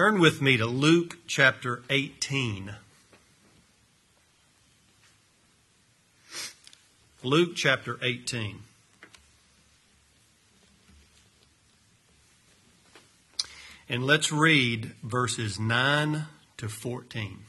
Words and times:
Turn 0.00 0.18
with 0.18 0.40
me 0.40 0.56
to 0.56 0.64
Luke 0.64 1.18
chapter 1.26 1.82
18. 1.90 2.74
Luke 7.22 7.50
chapter 7.54 7.98
18. 8.00 8.60
And 13.90 14.06
let's 14.06 14.32
read 14.32 14.92
verses 15.02 15.60
9 15.60 16.24
to 16.56 16.68
14. 16.70 17.40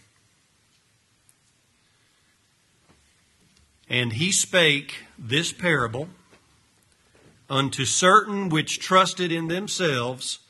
And 3.87 4.11
he 4.11 4.33
spake 4.33 5.05
this 5.17 5.53
parable 5.53 6.09
unto 7.49 7.85
certain 7.85 8.49
which 8.49 8.77
trusted 8.79 9.31
in 9.31 9.47
themselves 9.47 10.40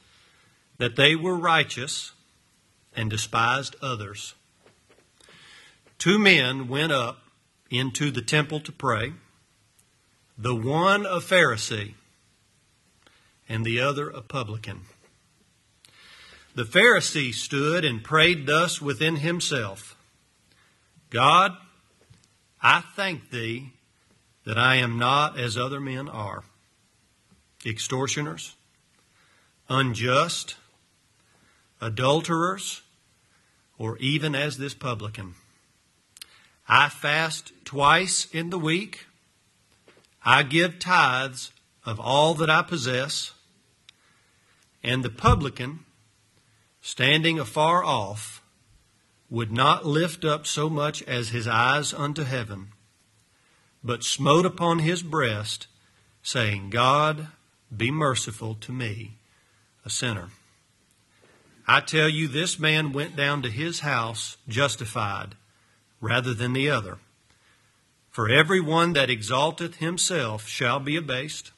that 0.81 0.95
they 0.95 1.15
were 1.15 1.37
righteous 1.37 2.11
and 2.95 3.07
despised 3.07 3.75
others. 3.83 4.33
Two 5.99 6.17
men 6.17 6.67
went 6.67 6.91
up 6.91 7.19
into 7.69 8.09
the 8.09 8.23
temple 8.23 8.59
to 8.59 8.71
pray, 8.71 9.13
the 10.35 10.55
one 10.55 11.05
a 11.05 11.19
Pharisee 11.19 11.93
and 13.47 13.63
the 13.63 13.79
other 13.79 14.09
a 14.09 14.23
publican. 14.23 14.81
The 16.55 16.63
Pharisee 16.63 17.31
stood 17.31 17.85
and 17.85 18.03
prayed 18.03 18.47
thus 18.47 18.81
within 18.81 19.17
himself 19.17 19.95
God, 21.11 21.55
I 22.59 22.81
thank 22.95 23.29
thee 23.29 23.73
that 24.45 24.57
I 24.57 24.77
am 24.77 24.97
not 24.97 25.39
as 25.39 25.59
other 25.59 25.79
men 25.79 26.09
are 26.09 26.43
extortioners, 27.63 28.55
unjust, 29.69 30.55
adulterers, 31.81 32.83
or 33.77 33.97
even 33.97 34.35
as 34.35 34.57
this 34.57 34.75
publican. 34.75 35.33
I 36.67 36.87
fast 36.87 37.51
twice 37.65 38.27
in 38.31 38.51
the 38.51 38.59
week. 38.59 39.07
I 40.23 40.43
give 40.43 40.79
tithes 40.79 41.51
of 41.83 41.99
all 41.99 42.35
that 42.35 42.49
I 42.49 42.61
possess. 42.61 43.33
And 44.83 45.03
the 45.03 45.09
publican, 45.09 45.79
standing 46.81 47.39
afar 47.39 47.83
off, 47.83 48.41
would 49.29 49.51
not 49.51 49.85
lift 49.85 50.23
up 50.23 50.45
so 50.45 50.69
much 50.69 51.01
as 51.03 51.29
his 51.29 51.47
eyes 51.47 51.93
unto 51.93 52.23
heaven, 52.23 52.67
but 53.83 54.03
smote 54.03 54.45
upon 54.45 54.79
his 54.79 55.01
breast, 55.01 55.67
saying, 56.21 56.69
God, 56.69 57.27
be 57.75 57.89
merciful 57.89 58.55
to 58.55 58.71
me, 58.71 59.13
a 59.83 59.89
sinner. 59.89 60.29
I 61.67 61.81
tell 61.81 62.09
you, 62.09 62.27
this 62.27 62.59
man 62.59 62.91
went 62.91 63.15
down 63.15 63.41
to 63.43 63.49
his 63.49 63.81
house 63.81 64.37
justified 64.47 65.35
rather 65.99 66.33
than 66.33 66.53
the 66.53 66.69
other. 66.69 66.97
For 68.09 68.29
every 68.29 68.59
one 68.59 68.93
that 68.93 69.09
exalteth 69.09 69.77
himself 69.77 70.47
shall 70.47 70.79
be 70.79 70.97
abased, 70.97 71.51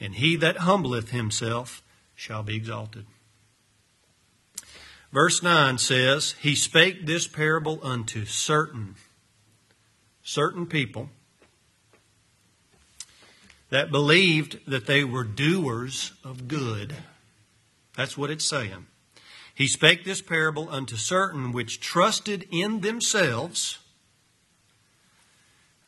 and 0.00 0.14
he 0.14 0.36
that 0.36 0.58
humbleth 0.58 1.10
himself 1.10 1.82
shall 2.14 2.42
be 2.42 2.56
exalted. 2.56 3.04
Verse 5.12 5.42
9 5.42 5.78
says, 5.78 6.34
He 6.40 6.54
spake 6.54 7.06
this 7.06 7.28
parable 7.28 7.78
unto 7.82 8.24
certain, 8.24 8.96
certain 10.22 10.66
people 10.66 11.10
that 13.70 13.90
believed 13.90 14.58
that 14.66 14.86
they 14.86 15.04
were 15.04 15.24
doers 15.24 16.12
of 16.24 16.48
good. 16.48 16.94
That's 17.96 18.18
what 18.18 18.30
it's 18.30 18.48
saying. 18.48 18.86
He 19.54 19.68
spake 19.68 20.04
this 20.04 20.20
parable 20.20 20.68
unto 20.68 20.96
certain 20.96 21.52
which 21.52 21.80
trusted 21.80 22.48
in 22.50 22.80
themselves 22.80 23.78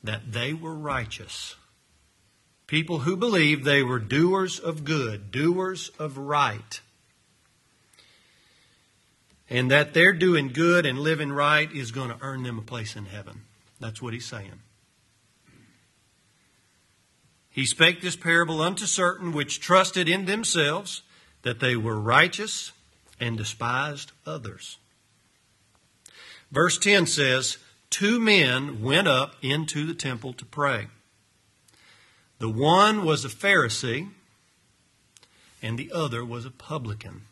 that 0.05 0.33
they 0.33 0.53
were 0.53 0.75
righteous. 0.75 1.57
People 2.69 3.01
who 3.01 3.17
believed 3.17 3.65
they 3.65 3.83
were 3.83 3.99
doers 3.99 4.59
of 4.59 4.85
good, 4.85 5.31
doers 5.31 5.91
of 5.99 6.17
right. 6.17 6.81
And 9.49 9.71
that 9.71 9.95
they're 9.95 10.13
doing 10.13 10.49
good 10.53 10.87
and 10.87 10.99
living 10.99 11.33
right 11.33 11.71
is 11.73 11.93
going 11.93 12.11
to 12.11 12.19
earn 12.21 12.43
them 12.43 12.59
a 12.59 12.63
place 12.63 12.97
in 12.97 13.07
heaven. 13.07 13.43
That's 13.81 14.01
what 14.01 14.13
he's 14.13 14.27
saying. 14.27 14.61
He 17.51 17.65
spake 17.65 18.01
this 18.01 18.17
parable 18.17 18.61
unto 18.61 18.87
certain 18.87 19.33
which 19.33 19.61
trusted 19.61 20.09
in 20.09 20.27
themselves 20.27 21.03
that 21.47 21.61
they 21.61 21.77
were 21.77 22.01
righteous 22.01 22.73
and 23.21 23.39
despised 23.39 24.11
others. 24.27 24.79
Verse 26.51 26.77
10 26.77 27.07
says, 27.07 27.59
Two 27.89 28.19
men 28.19 28.83
went 28.83 29.07
up 29.07 29.37
into 29.43 29.87
the 29.87 29.95
temple 29.95 30.33
to 30.33 30.45
pray. 30.45 30.89
The 32.41 32.49
one 32.49 33.05
was 33.05 33.25
a 33.25 33.29
Pharisee, 33.29 34.09
and 35.63 35.79
the 35.79 35.93
other 35.95 36.25
was 36.25 36.45
a 36.45 36.51
publican. 36.51 37.23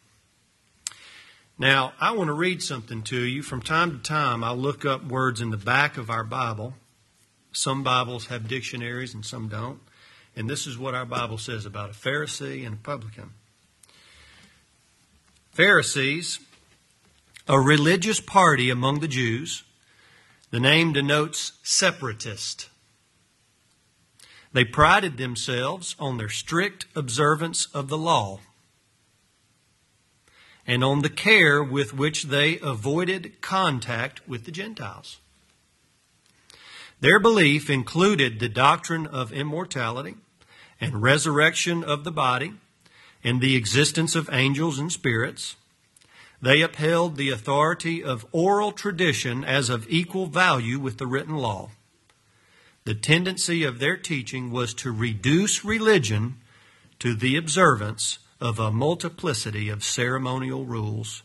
Now, 1.58 1.92
I 2.00 2.12
want 2.12 2.28
to 2.28 2.34
read 2.34 2.62
something 2.62 3.02
to 3.02 3.20
you. 3.20 3.42
From 3.42 3.62
time 3.62 3.90
to 3.90 3.98
time, 3.98 4.44
I 4.44 4.52
look 4.52 4.84
up 4.84 5.04
words 5.04 5.40
in 5.40 5.50
the 5.50 5.56
back 5.56 5.96
of 5.96 6.08
our 6.08 6.22
Bible. 6.22 6.74
Some 7.50 7.82
Bibles 7.82 8.26
have 8.26 8.46
dictionaries 8.46 9.12
and 9.12 9.26
some 9.26 9.48
don't. 9.48 9.80
And 10.36 10.48
this 10.48 10.68
is 10.68 10.78
what 10.78 10.94
our 10.94 11.04
Bible 11.04 11.38
says 11.38 11.66
about 11.66 11.90
a 11.90 11.94
Pharisee 11.94 12.64
and 12.64 12.74
a 12.74 12.78
publican. 12.78 13.32
Pharisees, 15.54 16.40
a 17.46 17.60
religious 17.60 18.18
party 18.18 18.70
among 18.70 18.98
the 18.98 19.06
Jews. 19.06 19.62
The 20.50 20.58
name 20.58 20.92
denotes 20.92 21.52
separatist. 21.62 22.68
They 24.52 24.64
prided 24.64 25.16
themselves 25.16 25.94
on 26.00 26.18
their 26.18 26.28
strict 26.28 26.86
observance 26.96 27.66
of 27.66 27.86
the 27.86 27.96
law 27.96 28.40
and 30.66 30.82
on 30.82 31.02
the 31.02 31.08
care 31.08 31.62
with 31.62 31.94
which 31.94 32.24
they 32.24 32.58
avoided 32.58 33.40
contact 33.40 34.26
with 34.26 34.46
the 34.46 34.52
Gentiles. 34.52 35.20
Their 36.98 37.20
belief 37.20 37.70
included 37.70 38.40
the 38.40 38.48
doctrine 38.48 39.06
of 39.06 39.32
immortality 39.32 40.16
and 40.80 41.00
resurrection 41.00 41.84
of 41.84 42.02
the 42.02 42.10
body 42.10 42.54
and 43.24 43.40
the 43.40 43.56
existence 43.56 44.14
of 44.14 44.28
angels 44.30 44.78
and 44.78 44.92
spirits. 44.92 45.56
They 46.42 46.60
upheld 46.60 47.16
the 47.16 47.30
authority 47.30 48.04
of 48.04 48.26
oral 48.30 48.70
tradition 48.70 49.42
as 49.42 49.70
of 49.70 49.88
equal 49.88 50.26
value 50.26 50.78
with 50.78 50.98
the 50.98 51.06
written 51.06 51.36
law. 51.36 51.70
The 52.84 52.94
tendency 52.94 53.64
of 53.64 53.78
their 53.78 53.96
teaching 53.96 54.50
was 54.50 54.74
to 54.74 54.92
reduce 54.92 55.64
religion 55.64 56.36
to 56.98 57.14
the 57.14 57.36
observance 57.36 58.18
of 58.40 58.58
a 58.58 58.70
multiplicity 58.70 59.70
of 59.70 59.82
ceremonial 59.82 60.66
rules 60.66 61.22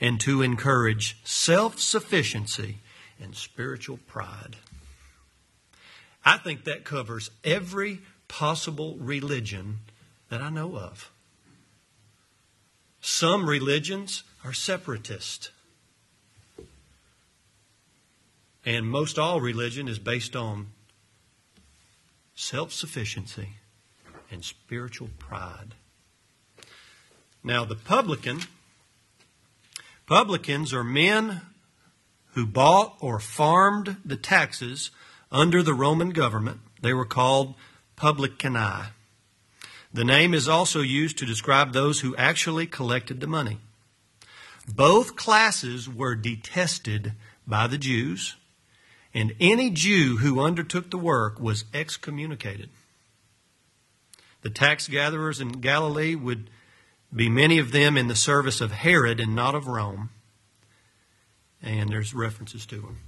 and 0.00 0.18
to 0.20 0.42
encourage 0.42 1.16
self 1.22 1.78
sufficiency 1.78 2.78
and 3.20 3.36
spiritual 3.36 3.98
pride. 4.08 4.56
I 6.24 6.38
think 6.38 6.64
that 6.64 6.84
covers 6.84 7.30
every 7.44 8.00
possible 8.26 8.96
religion 8.98 9.78
that 10.28 10.42
I 10.42 10.50
know 10.50 10.76
of. 10.76 11.12
Some 13.08 13.48
religions 13.48 14.24
are 14.42 14.52
separatist. 14.52 15.52
And 18.64 18.90
most 18.90 19.16
all 19.16 19.40
religion 19.40 19.86
is 19.86 20.00
based 20.00 20.34
on 20.34 20.72
self 22.34 22.72
sufficiency 22.72 23.50
and 24.28 24.44
spiritual 24.44 25.10
pride. 25.20 25.76
Now, 27.44 27.64
the 27.64 27.76
publican, 27.76 28.40
publicans 30.06 30.74
are 30.74 30.82
men 30.82 31.42
who 32.32 32.44
bought 32.44 32.96
or 33.00 33.20
farmed 33.20 33.98
the 34.04 34.16
taxes 34.16 34.90
under 35.30 35.62
the 35.62 35.74
Roman 35.74 36.10
government. 36.10 36.58
They 36.82 36.92
were 36.92 37.06
called 37.06 37.54
publicani. 37.96 38.88
The 39.96 40.04
name 40.04 40.34
is 40.34 40.46
also 40.46 40.82
used 40.82 41.16
to 41.16 41.24
describe 41.24 41.72
those 41.72 42.00
who 42.00 42.14
actually 42.16 42.66
collected 42.66 43.18
the 43.18 43.26
money. 43.26 43.56
Both 44.68 45.16
classes 45.16 45.88
were 45.88 46.14
detested 46.14 47.12
by 47.46 47.66
the 47.66 47.78
Jews, 47.78 48.36
and 49.14 49.34
any 49.40 49.70
Jew 49.70 50.18
who 50.18 50.38
undertook 50.38 50.90
the 50.90 50.98
work 50.98 51.40
was 51.40 51.64
excommunicated. 51.72 52.68
The 54.42 54.50
tax 54.50 54.86
gatherers 54.86 55.40
in 55.40 55.62
Galilee 55.62 56.14
would 56.14 56.50
be 57.14 57.30
many 57.30 57.58
of 57.58 57.72
them 57.72 57.96
in 57.96 58.08
the 58.08 58.14
service 58.14 58.60
of 58.60 58.72
Herod 58.72 59.18
and 59.18 59.34
not 59.34 59.54
of 59.54 59.66
Rome. 59.66 60.10
And 61.62 61.88
there's 61.88 62.12
references 62.12 62.66
to 62.66 62.82
them. 62.82 62.98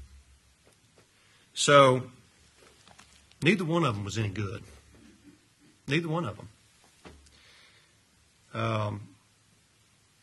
So, 1.53 2.05
neither 3.43 3.67
one 3.67 3.85
of 3.85 3.95
them 3.95 4.07
was 4.07 4.17
any 4.17 4.31
good. 4.31 4.63
Neither 5.87 6.09
one 6.09 6.25
of 6.25 6.39
them. 6.39 6.49
Um, 8.55 9.09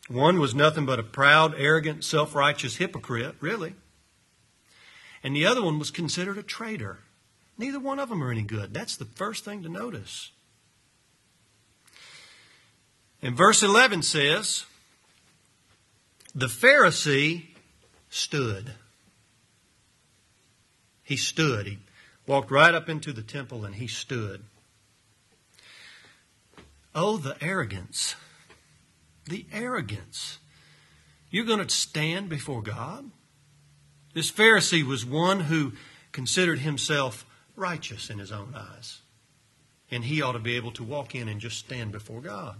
One 0.07 0.39
was 0.39 0.53
nothing 0.53 0.85
but 0.85 0.99
a 0.99 1.03
proud, 1.03 1.55
arrogant, 1.57 2.03
self 2.03 2.35
righteous 2.35 2.75
hypocrite, 2.77 3.35
really. 3.39 3.75
And 5.23 5.35
the 5.35 5.45
other 5.45 5.63
one 5.63 5.79
was 5.79 5.89
considered 5.89 6.37
a 6.37 6.43
traitor. 6.43 6.99
Neither 7.57 7.79
one 7.79 7.99
of 7.99 8.09
them 8.09 8.23
are 8.23 8.31
any 8.31 8.43
good. 8.43 8.73
That's 8.73 8.95
the 8.95 9.05
first 9.05 9.43
thing 9.43 9.63
to 9.63 9.69
notice. 9.69 10.31
And 13.21 13.35
verse 13.35 13.63
11 13.63 14.03
says, 14.03 14.65
The 16.35 16.47
Pharisee 16.47 17.45
stood. 18.09 18.73
He 21.03 21.17
stood. 21.17 21.65
He 21.65 21.79
walked 22.27 22.51
right 22.51 22.75
up 22.75 22.89
into 22.89 23.11
the 23.11 23.23
temple 23.23 23.65
and 23.65 23.75
he 23.75 23.87
stood. 23.87 24.43
Oh, 26.95 27.17
the 27.17 27.35
arrogance. 27.43 28.15
The 29.25 29.45
arrogance. 29.51 30.39
You're 31.29 31.45
going 31.45 31.59
to 31.59 31.69
stand 31.69 32.29
before 32.29 32.61
God? 32.61 33.11
This 34.13 34.31
Pharisee 34.31 34.83
was 34.83 35.05
one 35.05 35.41
who 35.41 35.73
considered 36.13 36.59
himself 36.59 37.25
righteous 37.57 38.09
in 38.09 38.19
his 38.19 38.31
own 38.31 38.55
eyes. 38.55 39.01
And 39.91 40.05
he 40.05 40.21
ought 40.21 40.31
to 40.31 40.39
be 40.39 40.55
able 40.55 40.71
to 40.71 40.83
walk 40.83 41.13
in 41.13 41.27
and 41.27 41.41
just 41.41 41.57
stand 41.57 41.91
before 41.91 42.21
God. 42.21 42.55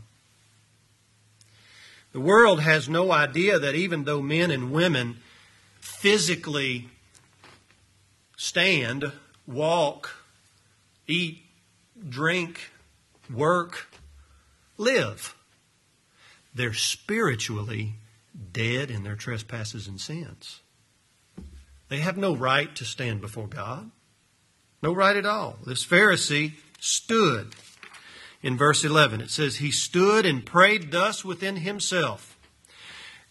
The 2.11 2.19
world 2.19 2.59
has 2.59 2.89
no 2.89 3.11
idea 3.11 3.57
that 3.57 3.75
even 3.75 4.03
though 4.03 4.21
men 4.21 4.51
and 4.51 4.71
women 4.71 5.17
physically 5.79 6.89
stand, 8.37 9.11
walk, 9.47 10.11
eat, 11.07 11.43
drink, 12.09 12.71
work, 13.33 13.87
live. 14.77 15.35
They're 16.53 16.73
spiritually 16.73 17.95
dead 18.53 18.89
in 18.89 19.03
their 19.03 19.15
trespasses 19.15 19.87
and 19.87 19.99
sins. 19.99 20.61
They 21.89 21.97
have 21.97 22.17
no 22.17 22.35
right 22.35 22.75
to 22.75 22.85
stand 22.85 23.21
before 23.21 23.47
God. 23.47 23.91
No 24.81 24.93
right 24.93 25.15
at 25.15 25.25
all. 25.25 25.57
This 25.65 25.85
Pharisee 25.85 26.53
stood. 26.79 27.55
In 28.41 28.57
verse 28.57 28.83
11, 28.83 29.21
it 29.21 29.31
says, 29.31 29.57
He 29.57 29.71
stood 29.71 30.25
and 30.25 30.45
prayed 30.45 30.91
thus 30.91 31.25
within 31.25 31.57
himself 31.57 32.37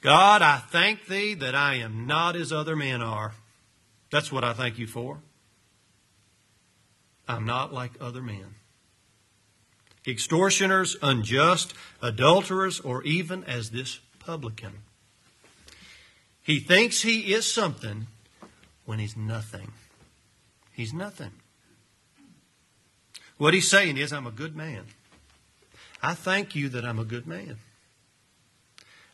God, 0.01 0.43
I 0.43 0.59
thank 0.59 1.07
thee 1.07 1.33
that 1.35 1.55
I 1.55 1.77
am 1.77 2.07
not 2.07 2.37
as 2.37 2.53
other 2.53 2.77
men 2.77 3.01
are. 3.01 3.33
That's 4.11 4.31
what 4.31 4.45
I 4.45 4.53
thank 4.53 4.79
you 4.79 4.87
for. 4.87 5.21
I'm 7.27 7.47
not 7.47 7.73
like 7.73 7.93
other 8.01 8.21
men 8.21 8.55
extortioners, 10.07 10.97
unjust, 11.03 11.75
adulterers, 12.03 12.81
or 12.81 13.03
even 13.05 13.45
as 13.45 13.71
this 13.71 14.01
publican. 14.19 14.73
He 16.43 16.61
thinks 16.61 17.03
he 17.03 17.33
is 17.33 17.51
something 17.51 18.07
when 18.85 18.99
he's 18.99 19.17
nothing. 19.17 19.73
He's 20.73 20.93
nothing. 20.93 21.33
What 23.39 23.55
he's 23.55 23.69
saying 23.69 23.97
is, 23.97 24.13
I'm 24.13 24.27
a 24.27 24.31
good 24.31 24.55
man. 24.55 24.85
I 26.03 26.15
thank 26.15 26.55
you 26.55 26.69
that 26.69 26.85
I'm 26.85 26.99
a 26.99 27.05
good 27.05 27.27
man. 27.27 27.57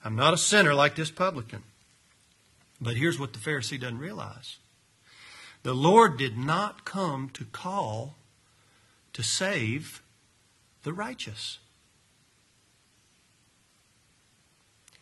I'm 0.05 0.17
not 0.17 0.35
a 0.35 0.39
sinner 0.39 0.75
like 0.75 0.97
this 0.97 1.11
publican. 1.11 1.63
But 2.81 2.97
here's 2.97 3.19
what 3.19 3.33
the 3.33 3.39
Pharisee 3.39 3.81
doesn't 3.81 3.99
realize 3.99 4.57
the 5.63 5.75
Lord 5.75 6.17
did 6.17 6.39
not 6.39 6.87
come 6.87 7.29
to 7.35 7.45
call 7.45 8.17
to 9.13 9.23
save 9.23 10.03
the 10.83 10.93
righteous. 10.93 11.59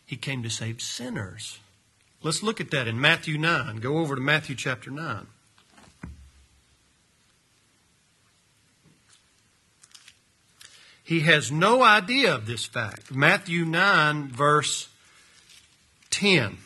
He 0.05 0.17
came 0.17 0.43
to 0.43 0.51
save 0.51 0.81
sinners. 0.81 1.59
Let's 2.23 2.43
look 2.43 2.61
at 2.61 2.71
that 2.71 2.89
in 2.89 3.01
Matthew 3.01 3.39
9. 3.39 3.77
Go 3.77 3.99
over 3.99 4.15
to 4.15 4.21
Matthew 4.21 4.57
chapter 4.57 4.91
9. 4.91 5.27
He 11.05 11.21
has 11.21 11.51
no 11.51 11.83
idea 11.83 12.35
of 12.35 12.47
this 12.47 12.67
fact. 12.67 13.11
Matthew 13.11 13.65
9, 13.65 14.29
verse 14.29 14.89
10. 16.11 16.59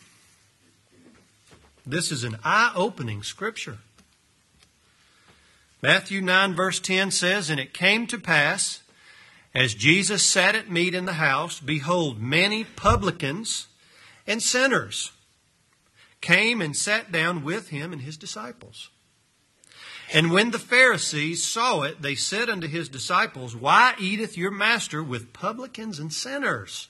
This 1.87 2.11
is 2.11 2.25
an 2.25 2.37
eye 2.43 2.73
opening 2.75 3.23
scripture. 3.23 3.79
Matthew 5.81 6.21
9, 6.21 6.55
verse 6.55 6.81
10 6.81 7.11
says, 7.11 7.51
And 7.51 7.61
it 7.61 7.75
came 7.75 8.07
to 8.09 8.19
pass 8.19 8.82
as 9.55 9.75
Jesus 9.75 10.23
sat 10.23 10.55
at 10.55 10.71
meat 10.71 10.95
in 10.95 11.05
the 11.05 11.15
house, 11.15 11.61
behold, 11.61 12.21
many 12.21 12.65
publicans 12.65 13.67
and 14.27 14.43
sinners 14.43 15.13
came 16.21 16.63
and 16.63 16.77
sat 16.77 17.13
down 17.13 17.45
with 17.45 17.69
him 17.69 17.93
and 17.93 18.03
his 18.03 18.17
disciples. 18.17 18.89
And 20.13 20.31
when 20.31 20.51
the 20.51 20.59
Pharisees 20.59 21.45
saw 21.45 21.83
it, 21.83 22.01
they 22.01 22.15
said 22.15 22.49
unto 22.49 22.67
his 22.67 22.89
disciples, 22.89 23.57
Why 23.57 23.95
eateth 23.99 24.37
your 24.37 24.51
master 24.51 25.03
with 25.03 25.33
publicans 25.33 25.99
and 25.99 26.13
sinners? 26.13 26.89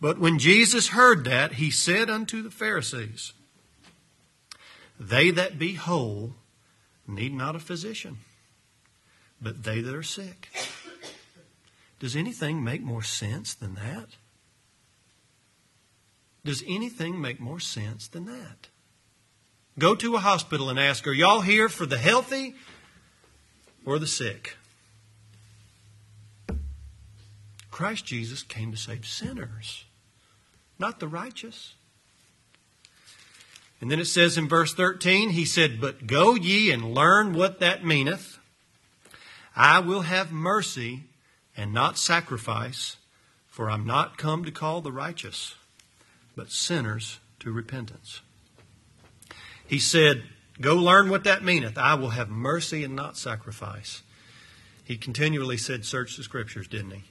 But 0.00 0.18
when 0.18 0.38
Jesus 0.38 0.88
heard 0.88 1.24
that, 1.24 1.54
he 1.54 1.70
said 1.70 2.10
unto 2.10 2.42
the 2.42 2.50
Pharisees, 2.50 3.32
They 4.98 5.30
that 5.30 5.58
be 5.58 5.74
whole 5.74 6.34
need 7.06 7.32
not 7.32 7.56
a 7.56 7.60
physician 7.60 8.18
but 9.40 9.62
they 9.64 9.80
that 9.80 9.94
are 9.94 10.02
sick. 10.02 10.48
Does 12.00 12.16
anything 12.16 12.62
make 12.62 12.82
more 12.82 13.02
sense 13.02 13.54
than 13.54 13.74
that? 13.76 14.16
Does 16.44 16.62
anything 16.66 17.20
make 17.20 17.40
more 17.40 17.60
sense 17.60 18.06
than 18.06 18.26
that? 18.26 18.68
Go 19.78 19.94
to 19.94 20.14
a 20.14 20.20
hospital 20.20 20.68
and 20.68 20.78
ask, 20.78 21.06
Are 21.06 21.12
y'all 21.12 21.40
here 21.40 21.68
for 21.68 21.86
the 21.86 21.98
healthy 21.98 22.54
or 23.84 23.98
the 23.98 24.06
sick? 24.06 24.56
Christ 27.70 28.04
Jesus 28.04 28.42
came 28.44 28.70
to 28.70 28.76
save 28.76 29.04
sinners, 29.04 29.84
not 30.78 31.00
the 31.00 31.08
righteous. 31.08 31.74
And 33.80 33.90
then 33.90 33.98
it 33.98 34.06
says 34.06 34.38
in 34.38 34.48
verse 34.48 34.72
13, 34.72 35.30
He 35.30 35.44
said, 35.44 35.80
But 35.80 36.06
go 36.06 36.34
ye 36.34 36.70
and 36.70 36.94
learn 36.94 37.32
what 37.32 37.58
that 37.58 37.84
meaneth. 37.84 38.38
I 39.56 39.78
will 39.78 40.02
have 40.02 40.32
mercy 40.32 41.04
and 41.56 41.72
not 41.72 41.98
sacrifice, 41.98 42.96
for 43.46 43.70
I'm 43.70 43.86
not 43.86 44.18
come 44.18 44.44
to 44.44 44.50
call 44.50 44.80
the 44.80 44.92
righteous, 44.92 45.54
but 46.34 46.50
sinners 46.50 47.20
to 47.40 47.52
repentance. 47.52 48.20
He 49.66 49.78
said, 49.78 50.24
Go 50.60 50.76
learn 50.76 51.08
what 51.08 51.24
that 51.24 51.44
meaneth. 51.44 51.78
I 51.78 51.94
will 51.94 52.10
have 52.10 52.28
mercy 52.28 52.84
and 52.84 52.94
not 52.94 53.16
sacrifice. 53.16 54.02
He 54.84 54.96
continually 54.96 55.56
said, 55.56 55.84
Search 55.84 56.16
the 56.16 56.22
scriptures, 56.22 56.68
didn't 56.68 56.90
he? 56.90 57.04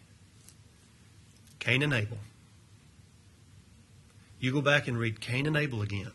Cain 1.60 1.82
and 1.82 1.94
Abel. 1.94 2.20
You 4.40 4.52
go 4.52 4.62
back 4.62 4.88
and 4.88 4.98
read 4.98 5.22
Cain 5.22 5.46
and 5.46 5.56
Abel 5.56 5.82
again. 5.82 6.12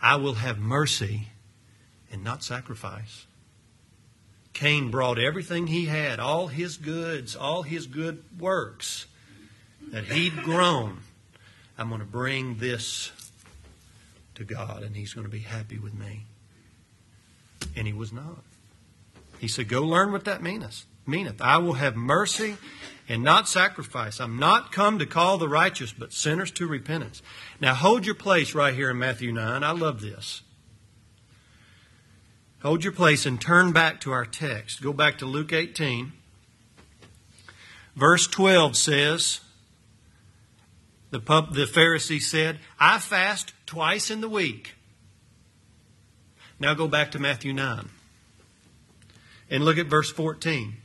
I 0.00 0.16
will 0.16 0.34
have 0.34 0.58
mercy 0.58 1.28
and 2.10 2.24
not 2.24 2.42
sacrifice. 2.42 3.26
Cain 4.52 4.90
brought 4.90 5.18
everything 5.18 5.66
he 5.66 5.86
had, 5.86 6.18
all 6.18 6.48
his 6.48 6.76
goods, 6.76 7.36
all 7.36 7.62
his 7.62 7.86
good 7.86 8.22
works 8.38 9.06
that 9.92 10.04
he'd 10.04 10.42
grown. 10.42 11.00
I'm 11.78 11.88
going 11.88 12.00
to 12.00 12.06
bring 12.06 12.56
this 12.58 13.12
to 14.34 14.44
God, 14.44 14.82
and 14.82 14.96
he's 14.96 15.14
going 15.14 15.26
to 15.26 15.30
be 15.30 15.40
happy 15.40 15.78
with 15.78 15.94
me. 15.94 16.26
And 17.76 17.86
he 17.86 17.92
was 17.92 18.12
not. 18.12 18.42
He 19.38 19.48
said, 19.48 19.68
Go 19.68 19.82
learn 19.82 20.12
what 20.12 20.24
that 20.24 20.42
meaneth. 20.42 20.84
Meaneth. 21.06 21.40
I 21.40 21.58
will 21.58 21.74
have 21.74 21.96
mercy 21.96 22.56
and 23.08 23.22
not 23.22 23.48
sacrifice. 23.48 24.20
I'm 24.20 24.38
not 24.38 24.72
come 24.72 24.98
to 24.98 25.06
call 25.06 25.38
the 25.38 25.48
righteous, 25.48 25.92
but 25.92 26.12
sinners 26.12 26.50
to 26.52 26.66
repentance. 26.66 27.22
Now 27.60 27.74
hold 27.74 28.06
your 28.06 28.14
place 28.14 28.54
right 28.54 28.74
here 28.74 28.90
in 28.90 28.98
Matthew 28.98 29.32
9. 29.32 29.64
I 29.64 29.70
love 29.72 30.00
this. 30.00 30.42
Hold 32.62 32.84
your 32.84 32.92
place 32.92 33.24
and 33.24 33.40
turn 33.40 33.72
back 33.72 34.00
to 34.02 34.12
our 34.12 34.26
text. 34.26 34.82
Go 34.82 34.92
back 34.92 35.18
to 35.18 35.26
Luke 35.26 35.52
18. 35.52 36.12
Verse 37.96 38.26
12 38.26 38.76
says, 38.76 39.40
the, 41.10 41.18
the 41.18 41.66
Pharisee 41.66 42.20
said, 42.20 42.58
I 42.78 42.98
fast 42.98 43.52
twice 43.66 44.10
in 44.10 44.20
the 44.20 44.28
week. 44.28 44.74
Now 46.58 46.74
go 46.74 46.86
back 46.86 47.10
to 47.12 47.18
Matthew 47.18 47.52
9 47.52 47.88
and 49.50 49.64
look 49.64 49.78
at 49.78 49.86
verse 49.86 50.10
14. 50.10 50.76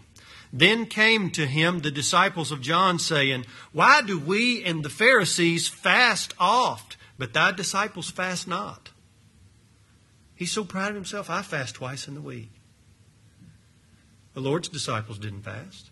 Then 0.51 0.85
came 0.85 1.29
to 1.31 1.45
him 1.45 1.79
the 1.79 1.91
disciples 1.91 2.51
of 2.51 2.61
John, 2.61 2.97
saying, 2.97 3.45
Why 3.73 4.01
do 4.01 4.17
we 4.17 4.63
and 4.63 4.83
the 4.83 4.89
Pharisees 4.89 5.67
fast 5.67 6.33
oft, 6.39 6.95
but 7.17 7.33
thy 7.33 7.51
disciples 7.51 8.09
fast 8.09 8.47
not? 8.47 8.89
He's 10.35 10.51
so 10.51 10.63
proud 10.63 10.89
of 10.89 10.95
himself. 10.95 11.29
I 11.29 11.41
fast 11.41 11.75
twice 11.75 12.07
in 12.07 12.13
the 12.13 12.21
week. 12.21 12.51
The 14.33 14.41
Lord's 14.41 14.67
disciples 14.67 15.17
didn't 15.17 15.43
fast. 15.43 15.91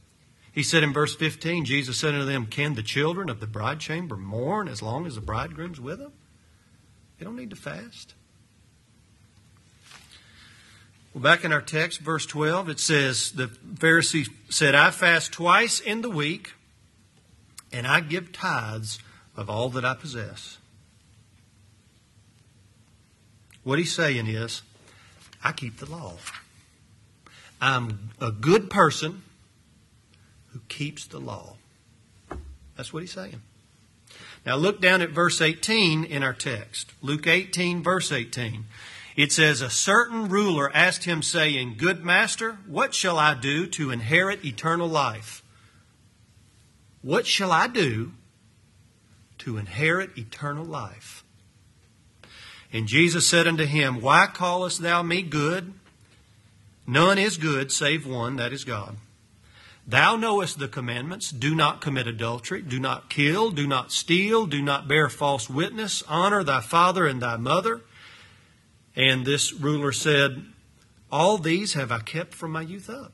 He 0.51 0.63
said 0.63 0.83
in 0.83 0.93
verse 0.93 1.15
15, 1.15 1.65
Jesus 1.65 1.97
said 1.97 2.13
unto 2.13 2.25
them, 2.25 2.45
Can 2.45 2.75
the 2.75 2.83
children 2.83 3.29
of 3.29 3.39
the 3.39 3.47
bride 3.47 3.79
chamber 3.79 4.17
mourn 4.17 4.67
as 4.67 4.81
long 4.81 5.07
as 5.07 5.15
the 5.15 5.21
bridegroom's 5.21 5.79
with 5.79 5.99
them? 5.99 6.11
They 7.17 7.25
don't 7.25 7.37
need 7.37 7.49
to 7.51 7.55
fast. 7.55 8.13
Well, 11.13 11.23
back 11.23 11.43
in 11.43 11.53
our 11.53 11.61
text, 11.61 12.01
verse 12.01 12.25
12, 12.25 12.69
it 12.69 12.79
says, 12.79 13.31
The 13.31 13.47
Pharisee 13.47 14.27
said, 14.49 14.75
I 14.75 14.91
fast 14.91 15.31
twice 15.31 15.79
in 15.79 16.01
the 16.01 16.09
week, 16.09 16.53
and 17.71 17.87
I 17.87 18.01
give 18.01 18.31
tithes 18.31 18.99
of 19.35 19.49
all 19.49 19.69
that 19.69 19.85
I 19.85 19.93
possess. 19.93 20.57
What 23.63 23.79
he's 23.79 23.93
saying 23.93 24.27
is, 24.27 24.61
I 25.43 25.51
keep 25.51 25.77
the 25.77 25.89
law. 25.89 26.13
I'm 27.61 28.09
a 28.19 28.31
good 28.31 28.69
person 28.69 29.23
who 30.51 30.59
keeps 30.67 31.07
the 31.07 31.19
law. 31.19 31.55
That's 32.75 32.91
what 32.91 33.01
he's 33.01 33.11
saying. 33.11 33.41
Now 34.45 34.55
look 34.55 34.81
down 34.81 35.01
at 35.01 35.11
verse 35.11 35.41
18 35.41 36.03
in 36.03 36.23
our 36.23 36.33
text. 36.33 36.91
Luke 37.01 37.27
18, 37.27 37.81
verse 37.81 38.11
18. 38.11 38.65
It 39.15 39.31
says, 39.31 39.61
A 39.61 39.69
certain 39.69 40.27
ruler 40.27 40.75
asked 40.75 41.05
him, 41.05 41.21
saying, 41.21 41.75
Good 41.77 42.03
master, 42.03 42.57
what 42.67 42.93
shall 42.93 43.17
I 43.17 43.35
do 43.35 43.67
to 43.67 43.91
inherit 43.91 44.43
eternal 44.43 44.87
life? 44.87 45.43
What 47.01 47.27
shall 47.27 47.51
I 47.51 47.67
do 47.67 48.11
to 49.39 49.57
inherit 49.57 50.17
eternal 50.17 50.65
life? 50.65 51.22
And 52.73 52.87
Jesus 52.87 53.27
said 53.27 53.47
unto 53.47 53.65
him, 53.65 54.01
Why 54.01 54.25
callest 54.25 54.81
thou 54.81 55.03
me 55.03 55.21
good? 55.21 55.73
None 56.87 57.19
is 57.19 57.37
good 57.37 57.71
save 57.71 58.05
one, 58.05 58.35
that 58.37 58.51
is 58.51 58.65
God. 58.65 58.97
Thou 59.85 60.15
knowest 60.15 60.59
the 60.59 60.67
commandments 60.67 61.29
do 61.29 61.53
not 61.53 61.81
commit 61.81 62.07
adultery, 62.07 62.61
do 62.61 62.79
not 62.79 63.09
kill, 63.09 63.51
do 63.51 63.67
not 63.67 63.91
steal, 63.91 64.47
do 64.47 64.61
not 64.61 64.87
bear 64.87 65.07
false 65.09 65.49
witness, 65.49 66.03
honor 66.07 66.43
thy 66.43 66.61
father 66.61 67.05
and 67.05 67.21
thy 67.21 67.37
mother. 67.37 67.81
And 68.95 69.25
this 69.25 69.53
ruler 69.53 69.91
said, 69.91 70.45
All 71.11 71.37
these 71.37 71.73
have 71.73 71.91
I 71.91 71.99
kept 71.99 72.33
from 72.33 72.51
my 72.51 72.61
youth 72.61 72.89
up. 72.89 73.13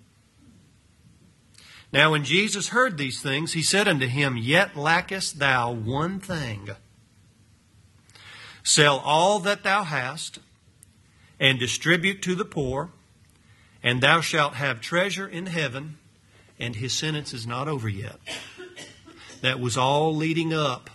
Now, 1.92 2.12
when 2.12 2.24
Jesus 2.24 2.70
heard 2.70 2.98
these 2.98 3.20
things, 3.22 3.54
he 3.54 3.64
said 3.64 3.88
unto 3.88 4.06
him, 4.06 4.38
Yet 4.38 4.78
lackest 4.78 5.40
thou 5.40 5.72
one 5.72 6.20
thing. 6.20 6.70
Sell 8.64 9.00
all 9.00 9.40
that 9.40 9.64
thou 9.64 9.84
hast, 9.84 10.40
and 11.40 11.58
distribute 11.60 12.22
to 12.24 12.36
the 12.36 12.46
poor, 12.46 12.90
and 13.82 14.02
thou 14.02 14.22
shalt 14.22 14.56
have 14.56 14.82
treasure 14.82 15.28
in 15.28 15.48
heaven. 15.48 15.98
And 16.62 16.76
his 16.76 16.92
sentence 16.92 17.34
is 17.34 17.48
not 17.48 17.70
over 17.70 17.88
yet. 17.88 18.18
That 19.42 19.62
was 19.62 19.78
all 19.78 20.14
leading 20.14 20.54
up 20.54 20.90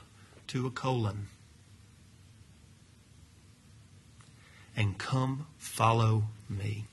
to 0.48 0.66
a 0.66 0.70
colon. 0.70 1.28
and 4.76 4.98
come 4.98 5.46
follow 5.56 6.24
me. 6.48 6.84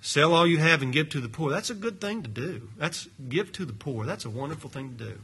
Sell 0.00 0.34
all 0.34 0.46
you 0.46 0.58
have 0.58 0.82
and 0.82 0.92
give 0.92 1.08
to 1.10 1.20
the 1.20 1.28
poor. 1.28 1.50
That's 1.50 1.70
a 1.70 1.74
good 1.74 2.00
thing 2.00 2.22
to 2.22 2.28
do. 2.28 2.68
That's 2.78 3.08
give 3.28 3.50
to 3.52 3.64
the 3.64 3.72
poor. 3.72 4.06
That's 4.06 4.24
a 4.24 4.30
wonderful 4.30 4.70
thing 4.70 4.96
to 4.96 5.04
do. 5.04 5.18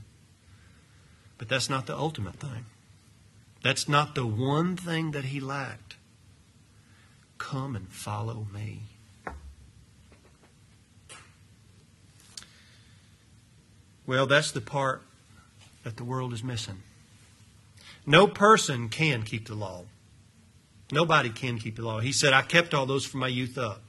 But 1.39 1.49
that's 1.49 1.69
not 1.69 1.87
the 1.87 1.97
ultimate 1.97 2.37
thing. 2.37 2.67
That's 3.62 3.89
not 3.89 4.15
the 4.15 4.27
one 4.27 4.77
thing 4.77 5.12
that 5.12 5.27
he 5.27 5.41
lacked. 5.41 5.97
Come 7.39 7.77
and 7.77 7.89
follow 7.89 8.47
me. 8.53 8.81
Well, 14.07 14.27
that's 14.27 14.51
the 14.51 14.61
part 14.61 15.03
that 15.85 15.97
the 15.97 16.05
world 16.05 16.33
is 16.33 16.43
missing. 16.43 16.83
No 18.05 18.27
person 18.27 18.89
can 18.89 19.23
keep 19.23 19.47
the 19.47 19.55
law. 19.55 19.85
Nobody 20.91 21.31
can 21.31 21.59
keep 21.59 21.77
the 21.77 21.83
law. 21.83 22.01
He 22.01 22.12
said, 22.12 22.33
I 22.33 22.43
kept 22.43 22.75
all 22.75 22.85
those 22.85 23.07
from 23.07 23.21
my 23.21 23.29
youth 23.29 23.57
up. 23.57 23.81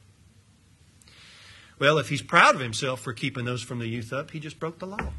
Well, 1.80 1.98
if 1.98 2.10
he's 2.10 2.22
proud 2.22 2.56
of 2.56 2.62
himself 2.62 3.02
for 3.02 3.12
keeping 3.12 3.46
those 3.46 3.64
from 3.64 3.80
the 3.80 3.88
youth 3.88 4.14
up, 4.14 4.32
he 4.32 4.40
just 4.40 4.60
broke 4.60 4.80
the 4.80 4.86
law. 4.86 5.12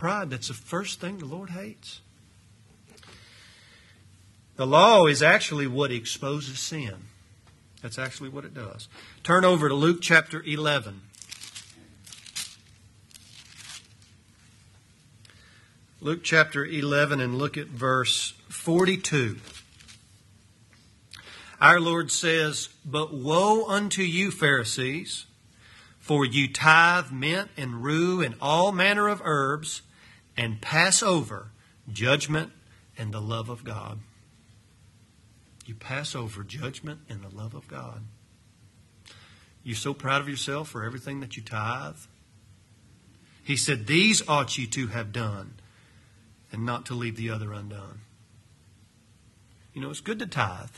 Pride, 0.00 0.30
that's 0.30 0.48
the 0.48 0.54
first 0.54 0.98
thing 0.98 1.18
the 1.18 1.26
Lord 1.26 1.50
hates. 1.50 2.00
The 4.56 4.66
law 4.66 5.04
is 5.04 5.22
actually 5.22 5.66
what 5.66 5.92
exposes 5.92 6.58
sin. 6.58 6.94
That's 7.82 7.98
actually 7.98 8.30
what 8.30 8.46
it 8.46 8.54
does. 8.54 8.88
Turn 9.22 9.44
over 9.44 9.68
to 9.68 9.74
Luke 9.74 9.98
chapter 10.00 10.42
11. 10.42 11.02
Luke 16.00 16.20
chapter 16.22 16.64
11 16.64 17.20
and 17.20 17.36
look 17.36 17.58
at 17.58 17.66
verse 17.66 18.32
42. 18.48 19.36
Our 21.60 21.78
Lord 21.78 22.10
says, 22.10 22.70
But 22.86 23.12
woe 23.12 23.66
unto 23.66 24.00
you, 24.00 24.30
Pharisees, 24.30 25.26
for 25.98 26.24
you 26.24 26.50
tithe 26.50 27.12
mint 27.12 27.50
and 27.58 27.84
rue 27.84 28.22
and 28.22 28.34
all 28.40 28.72
manner 28.72 29.06
of 29.06 29.20
herbs, 29.22 29.82
and 30.36 30.60
pass 30.60 31.02
over 31.02 31.50
judgment 31.92 32.52
and 32.96 33.12
the 33.12 33.20
love 33.20 33.48
of 33.48 33.64
God. 33.64 34.00
You 35.66 35.74
pass 35.74 36.14
over 36.14 36.42
judgment 36.42 37.00
and 37.08 37.22
the 37.22 37.34
love 37.34 37.54
of 37.54 37.68
God. 37.68 38.02
You're 39.62 39.76
so 39.76 39.94
proud 39.94 40.20
of 40.20 40.28
yourself 40.28 40.68
for 40.68 40.84
everything 40.84 41.20
that 41.20 41.36
you 41.36 41.42
tithe. 41.42 41.96
He 43.44 43.56
said, 43.56 43.86
These 43.86 44.26
ought 44.28 44.56
you 44.56 44.66
to 44.68 44.88
have 44.88 45.12
done 45.12 45.54
and 46.52 46.64
not 46.64 46.86
to 46.86 46.94
leave 46.94 47.16
the 47.16 47.30
other 47.30 47.52
undone. 47.52 48.00
You 49.74 49.80
know, 49.80 49.90
it's 49.90 50.00
good 50.00 50.18
to 50.18 50.26
tithe, 50.26 50.70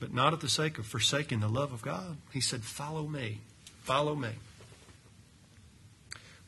but 0.00 0.14
not 0.14 0.32
at 0.32 0.40
the 0.40 0.48
sake 0.48 0.78
of 0.78 0.86
forsaking 0.86 1.40
the 1.40 1.48
love 1.48 1.72
of 1.72 1.82
God. 1.82 2.16
He 2.32 2.40
said, 2.40 2.62
Follow 2.62 3.06
me. 3.06 3.40
Follow 3.82 4.14
me. 4.14 4.30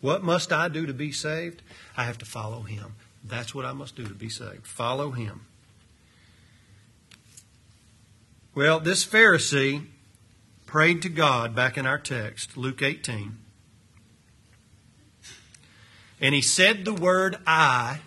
What 0.00 0.22
must 0.22 0.52
I 0.52 0.68
do 0.68 0.86
to 0.86 0.94
be 0.94 1.12
saved? 1.12 1.62
I 1.96 2.04
have 2.04 2.18
to 2.18 2.24
follow 2.24 2.62
Him. 2.62 2.94
That's 3.22 3.54
what 3.54 3.64
I 3.64 3.72
must 3.72 3.96
do 3.96 4.04
to 4.06 4.14
be 4.14 4.28
saved. 4.28 4.66
Follow 4.66 5.10
Him. 5.10 5.42
Well, 8.54 8.80
this 8.80 9.04
Pharisee 9.06 9.86
prayed 10.66 11.02
to 11.02 11.08
God 11.08 11.54
back 11.54 11.76
in 11.76 11.86
our 11.86 11.98
text, 11.98 12.56
Luke 12.56 12.82
18. 12.82 13.38
And 16.20 16.34
he 16.34 16.42
said 16.42 16.84
the 16.84 16.94
word 16.94 17.38
I 17.46 18.00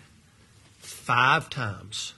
five 0.78 1.50
times. 1.50 2.14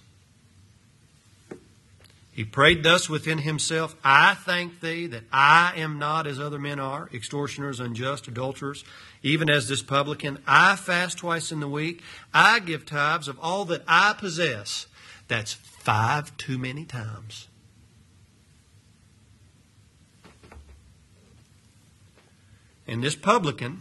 He 2.37 2.45
prayed 2.45 2.83
thus 2.83 3.09
within 3.09 3.39
himself 3.39 3.97
I 4.05 4.35
thank 4.35 4.81
thee 4.81 5.07
that 5.07 5.25
I 5.33 5.73
am 5.77 5.99
not 5.99 6.27
as 6.27 6.39
other 6.39 6.59
men 6.59 6.79
are, 6.79 7.09
extortioners, 7.15 7.81
unjust, 7.81 8.29
adulterers, 8.29 8.85
even 9.23 9.49
as 9.49 9.69
this 9.69 9.83
publican. 9.83 10.37
I 10.47 10.77
fast 10.77 11.17
twice 11.17 11.51
in 11.51 11.61
the 11.61 11.67
week. 11.69 12.03
I 12.35 12.59
give 12.59 12.85
tithes 12.85 13.27
of 13.27 13.39
all 13.41 13.65
that 13.65 13.85
I 13.89 14.15
possess. 14.19 14.87
That's 15.29 15.55
five 15.55 16.37
too 16.37 16.59
many 16.59 16.85
times. 16.85 17.49
And 22.87 23.03
this 23.03 23.17
publican 23.17 23.81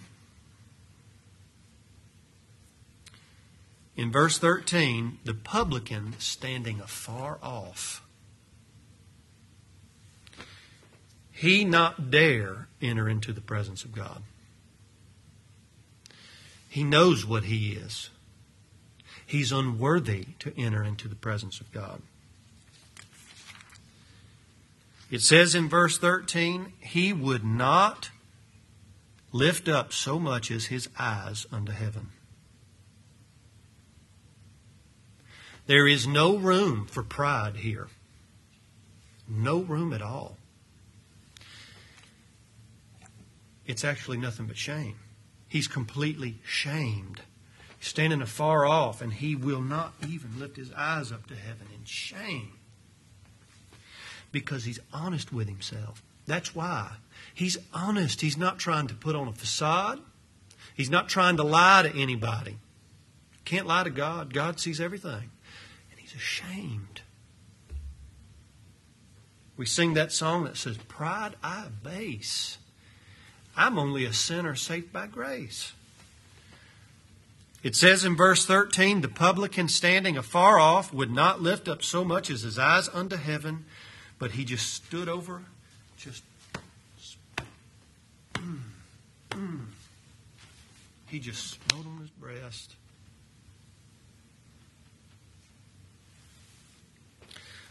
In 3.98 4.12
verse 4.12 4.38
13, 4.38 5.20
the 5.24 5.34
publican 5.34 6.16
standing 6.20 6.82
afar 6.82 7.40
off, 7.42 8.05
he 11.36 11.65
not 11.65 12.10
dare 12.10 12.70
enter 12.82 13.10
into 13.10 13.34
the 13.34 13.42
presence 13.42 13.84
of 13.84 13.94
God. 13.94 14.24
He 16.70 16.82
knows 16.82 17.25
what 17.25 17.44
he 17.44 17.74
is. 17.74 18.10
He's 19.25 19.51
unworthy 19.51 20.27
to 20.39 20.58
enter 20.58 20.82
into 20.82 21.10
the 21.10 21.15
presence 21.15 21.60
of 21.60 21.72
God. 21.74 22.01
It 25.12 25.22
says 25.22 25.56
in 25.56 25.68
verse 25.68 25.98
13, 25.98 26.72
he 26.80 27.12
would 27.12 27.44
not 27.44 28.12
lift 29.34 29.68
up 29.68 29.92
so 29.92 30.18
much 30.18 30.50
as 30.51 30.68
his 30.68 30.88
eyes 30.98 31.46
unto 31.51 31.74
heaven. 31.74 32.12
There 35.68 35.86
is 35.86 36.08
no 36.08 36.38
room 36.38 36.86
for 36.86 37.04
pride 37.04 37.58
here. 37.58 37.89
No 39.27 39.60
room 39.60 39.92
at 39.92 40.01
all. 40.01 40.38
It's 43.65 43.84
actually 43.84 44.17
nothing 44.17 44.45
but 44.45 44.57
shame. 44.57 44.95
He's 45.48 45.67
completely 45.67 46.39
shamed. 46.43 47.22
He's 47.79 47.88
standing 47.89 48.22
afar 48.22 48.65
off, 48.65 49.01
and 49.01 49.13
he 49.13 49.36
will 49.36 49.62
not 49.62 49.93
even 50.07 50.39
lift 50.39 50.57
his 50.57 50.72
eyes 50.74 51.12
up 51.12 51.27
to 51.27 51.36
heaven 51.36 51.67
in 51.74 51.86
shame. 51.86 52.53
Because 54.31 54.65
he's 54.65 54.79
honest 54.93 55.31
with 55.31 55.48
himself. 55.48 56.03
That's 56.27 56.55
why. 56.55 56.91
He's 57.34 57.57
honest. 57.74 58.22
He's 58.22 58.38
not 58.38 58.60
trying 58.60 58.88
to 58.88 58.95
put 58.95 59.15
on 59.15 59.27
a 59.27 59.34
facade. 59.34 60.00
He's 60.75 60.89
not 60.89 61.07
trying 61.07 61.38
to 61.38 61.43
lie 61.43 61.84
to 61.84 62.01
anybody. 62.01 62.57
Can't 63.45 63.67
lie 63.67 63.84
to 63.84 63.89
God. 63.89 64.34
God 64.34 64.60
sees 64.60 64.81
everything. 64.81 65.31
And 65.91 66.00
he's 66.00 66.15
ashamed. 66.15 67.01
We 69.55 69.65
sing 69.65 69.93
that 69.93 70.12
song 70.12 70.43
that 70.43 70.57
says, 70.57 70.77
Pride 70.77 71.36
I 71.41 71.67
base. 71.84 72.57
I'm 73.58 73.80
only 73.80 74.06
a 74.06 74.14
sinner 74.14 74.56
saved 74.56 74.92
by 74.92 75.08
grace. 75.08 75.74
It 77.64 77.76
says 77.76 78.06
in 78.06 78.16
verse 78.16 78.46
13, 78.46 79.02
the 79.02 79.08
publican 79.08 79.70
standing 79.70 80.18
afar 80.18 80.60
off 80.60 80.94
would 80.94 81.12
not 81.12 81.42
lift 81.42 81.68
up 81.68 81.82
so 81.82 82.04
much 82.04 82.30
as 82.30 82.42
his 82.42 82.60
eyes 82.60 82.90
unto 82.94 83.16
heaven, 83.16 83.66
but 84.20 84.32
he 84.32 84.46
just 84.46 84.74
stood 84.74 85.10
over, 85.10 85.44
just. 85.98 86.24
He 91.08 91.20
just 91.20 91.60
smote 91.70 91.86
on 91.86 92.00
his 92.02 92.10
breast. 92.10 92.74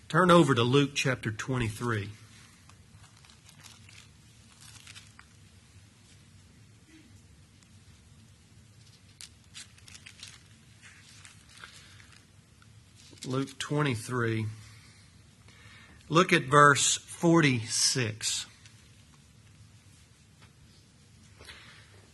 Turn 0.09 0.31
over 0.31 0.55
to 0.55 0.63
Luke 0.63 0.93
chapter 0.95 1.31
23. 1.31 2.09
Luke 13.27 13.59
23. 13.59 14.47
Look 16.09 16.33
at 16.33 16.45
verse 16.45 16.97
46. 16.97 18.47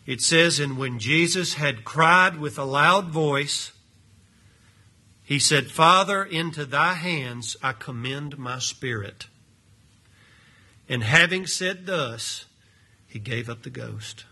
It 0.06 0.20
says, 0.20 0.58
And 0.58 0.78
when 0.78 0.98
Jesus 0.98 1.54
had 1.54 1.84
cried 1.84 2.38
with 2.38 2.58
a 2.58 2.64
loud 2.64 3.06
voice, 3.10 3.72
he 5.22 5.38
said, 5.38 5.70
Father, 5.70 6.24
into 6.24 6.64
thy 6.64 6.94
hands 6.94 7.56
I 7.62 7.72
commend 7.72 8.38
my 8.38 8.58
spirit. 8.58 9.26
And 10.88 11.04
having 11.04 11.46
said 11.46 11.86
thus, 11.86 12.46
he 13.06 13.18
gave 13.18 13.48
up 13.48 13.62
the 13.62 13.70
ghost. 13.70 14.24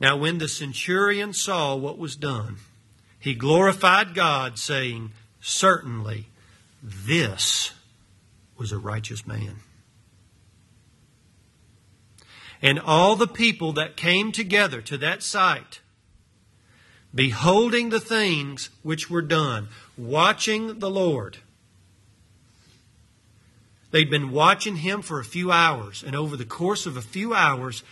Now, 0.00 0.16
when 0.16 0.38
the 0.38 0.48
centurion 0.48 1.32
saw 1.32 1.76
what 1.76 1.98
was 1.98 2.16
done, 2.16 2.56
he 3.22 3.34
glorified 3.34 4.14
God, 4.14 4.58
saying, 4.58 5.12
Certainly 5.40 6.26
this 6.82 7.70
was 8.58 8.72
a 8.72 8.78
righteous 8.78 9.24
man. 9.24 9.58
And 12.60 12.80
all 12.80 13.14
the 13.14 13.28
people 13.28 13.72
that 13.74 13.96
came 13.96 14.32
together 14.32 14.80
to 14.82 14.98
that 14.98 15.22
sight, 15.22 15.80
beholding 17.14 17.90
the 17.90 18.00
things 18.00 18.70
which 18.82 19.08
were 19.08 19.22
done, 19.22 19.68
watching 19.96 20.80
the 20.80 20.90
Lord, 20.90 21.38
they'd 23.92 24.10
been 24.10 24.32
watching 24.32 24.78
him 24.78 25.00
for 25.00 25.20
a 25.20 25.24
few 25.24 25.52
hours, 25.52 26.02
and 26.04 26.16
over 26.16 26.36
the 26.36 26.44
course 26.44 26.86
of 26.86 26.96
a 26.96 27.02
few 27.02 27.32
hours, 27.32 27.84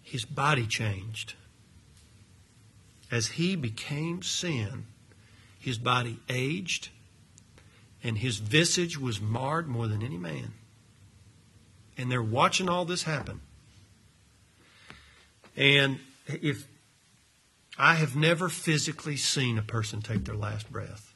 his 0.00 0.24
body 0.24 0.66
changed 0.68 1.34
as 3.12 3.28
he 3.28 3.54
became 3.54 4.22
sin, 4.22 4.86
his 5.60 5.76
body 5.78 6.18
aged 6.30 6.88
and 8.02 8.18
his 8.18 8.38
visage 8.38 8.98
was 8.98 9.20
marred 9.20 9.68
more 9.68 9.86
than 9.86 10.02
any 10.02 10.16
man. 10.16 10.54
And 11.96 12.10
they're 12.10 12.22
watching 12.22 12.68
all 12.68 12.86
this 12.86 13.02
happen. 13.02 13.42
And 15.54 16.00
if 16.26 16.66
I 17.78 17.94
have 17.94 18.16
never 18.16 18.48
physically 18.48 19.16
seen 19.16 19.58
a 19.58 19.62
person 19.62 20.00
take 20.00 20.24
their 20.24 20.34
last 20.34 20.72
breath, 20.72 21.14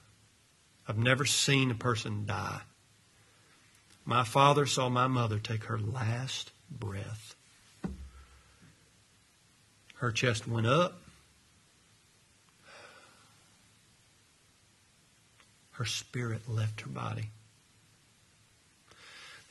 I've 0.87 0.99
never 0.99 1.25
seen 1.25 1.71
a 1.71 1.75
person 1.75 2.27
die. 2.27 2.61
My 4.05 4.23
father 4.23 4.67
saw 4.67 4.89
my 4.91 5.07
mother 5.07 5.39
take 5.39 5.65
her 5.65 5.79
last 5.79 6.53
breath. 6.71 7.35
Her 9.97 10.13
chest 10.13 10.47
went 10.47 10.67
up, 10.67 11.01
her 15.77 15.85
spirit 15.85 16.49
left 16.49 16.81
her 16.83 16.89
body. 16.89 17.31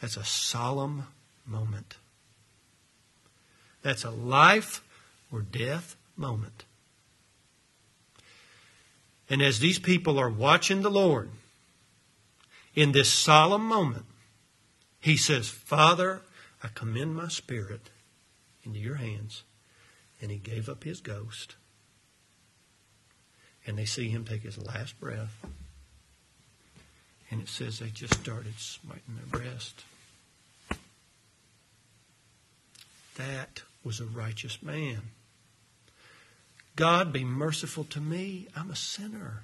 That's 0.02 0.18
a 0.18 0.24
solemn 0.24 1.08
moment. 1.46 1.98
That's 3.82 4.04
a 4.04 4.10
life 4.10 4.84
or 5.32 5.42
death 5.42 5.96
moment. 6.18 6.66
And 9.30 9.42
as 9.42 9.60
these 9.60 9.80
people 9.80 10.20
are 10.20 10.30
watching 10.30 10.82
the 10.82 10.90
Lord 10.90 11.30
in 12.74 12.92
this 12.92 13.12
solemn 13.12 13.64
moment, 13.64 14.06
he 15.00 15.18
says, 15.18 15.48
Father, 15.48 16.22
I 16.64 16.70
commend 16.74 17.16
my 17.16 17.28
spirit 17.28 17.92
into 18.64 18.80
your 18.80 18.96
hands. 18.96 19.44
And 20.22 20.32
he 20.32 20.38
gave 20.38 20.70
up 20.70 20.84
his 20.84 21.02
ghost. 21.02 21.56
And 23.68 23.78
they 23.78 23.86
see 23.86 24.10
him 24.10 24.26
take 24.26 24.44
his 24.44 24.58
last 24.58 25.00
breath. 25.00 25.46
And 27.32 27.42
it 27.42 27.50
says 27.50 27.80
they 27.80 27.90
just 27.90 28.14
started 28.16 28.60
smiting 28.60 29.16
their 29.16 29.42
breast. 29.42 29.84
That 33.16 33.64
was 33.84 34.00
a 34.00 34.06
righteous 34.06 34.62
man. 34.62 35.02
God, 36.76 37.14
be 37.14 37.24
merciful 37.24 37.86
to 37.86 38.02
me. 38.02 38.48
I'm 38.56 38.70
a 38.70 38.76
sinner. 38.76 39.44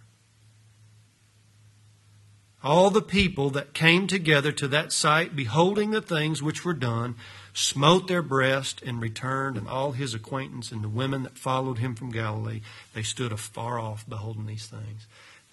All 2.63 2.91
the 2.91 3.02
people 3.02 3.50
that 3.52 3.74
came 3.74 4.06
together 4.06 4.52
to 4.52 4.67
that 4.67 4.91
sight, 4.91 5.36
beholding 5.36 5.91
the 5.91 6.02
things 6.02 6.44
which 6.44 6.63
were 6.63 6.74
done, 6.74 7.15
smote 7.54 8.08
their 8.08 8.22
breast 8.22 8.84
and 8.86 9.02
returned, 9.02 9.58
and 9.58 9.67
all 9.67 9.94
his 9.94 10.13
acquaintance 10.13 10.72
and 10.72 10.84
the 10.84 10.89
women 10.89 11.24
that 11.24 11.38
followed 11.38 11.80
him 11.80 11.96
from 11.96 12.12
Galilee, 12.12 12.62
they 12.94 13.02
stood 13.02 13.32
afar 13.32 13.80
off 13.80 14.08
beholding 14.08 14.46
these 14.46 14.67
things. 14.67 15.08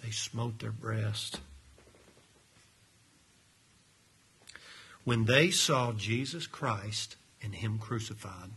They 0.05 0.11
smote 0.11 0.59
their 0.59 0.73
breast. 0.73 1.41
When 5.09 5.25
they 5.25 5.51
saw 5.51 5.91
Jesus 5.93 6.47
Christ 6.47 7.17
and 7.43 7.55
Him 7.55 7.79
crucified. 7.79 8.51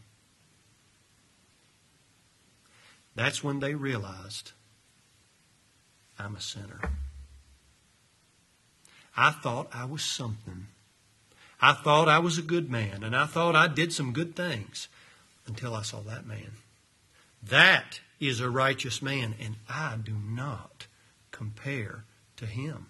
That's 3.16 3.42
when 3.42 3.62
they 3.62 3.74
realized 3.74 4.52
I'm 6.20 6.36
a 6.36 6.42
sinner. 6.42 6.82
I 9.16 9.32
thought 9.32 9.70
I 9.74 9.86
was 9.86 10.04
something. 10.04 10.68
I 11.62 11.72
thought 11.72 12.10
I 12.10 12.20
was 12.20 12.38
a 12.38 12.42
good 12.42 12.70
man, 12.70 13.02
and 13.02 13.16
I 13.16 13.28
thought 13.28 13.56
I 13.56 13.68
did 13.68 13.94
some 13.94 14.12
good 14.12 14.36
things 14.36 14.90
until 15.48 15.74
I 15.74 15.84
saw 15.84 16.02
that 16.02 16.28
man. 16.28 16.52
That 17.42 18.02
is 18.20 18.42
a 18.42 18.50
righteous 18.50 19.02
man, 19.02 19.36
and 19.40 19.56
I 19.70 19.96
do 20.04 20.18
not 20.22 20.88
compare 21.32 22.04
to 22.36 22.46
him. 22.46 22.88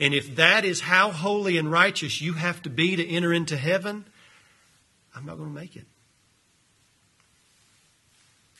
And 0.00 0.14
if 0.14 0.36
that 0.36 0.64
is 0.64 0.80
how 0.82 1.10
holy 1.10 1.56
and 1.56 1.70
righteous 1.70 2.20
you 2.20 2.34
have 2.34 2.62
to 2.62 2.70
be 2.70 2.96
to 2.96 3.06
enter 3.06 3.32
into 3.32 3.56
heaven, 3.56 4.04
I'm 5.14 5.24
not 5.24 5.36
going 5.36 5.54
to 5.54 5.54
make 5.54 5.76
it. 5.76 5.86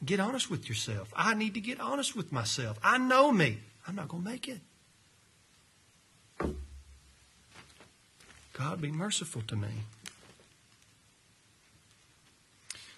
Get 0.05 0.21
honest 0.21 0.51
with 0.51 0.69
yourself. 0.69 1.13
I 1.17 1.35
need 1.35 1.55
to 1.55 1.61
get 1.61 1.81
honest 1.81 2.15
with 2.15 2.31
myself. 2.31 2.79
I 2.83 2.99
know 2.99 3.33
me. 3.33 3.59
I'm 3.87 3.95
not 3.95 4.09
going 4.09 4.23
to 4.23 4.31
make 4.31 4.49
it. 4.49 4.61
God 8.53 8.81
be 8.81 8.93
merciful 8.93 9.43
to 9.49 9.57
me. 9.57 9.69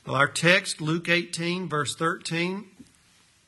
Well, 0.07 0.17
our 0.17 0.29
text, 0.29 0.81
Luke 0.81 1.09
18, 1.09 1.69
verse 1.69 1.97
13, 1.97 2.67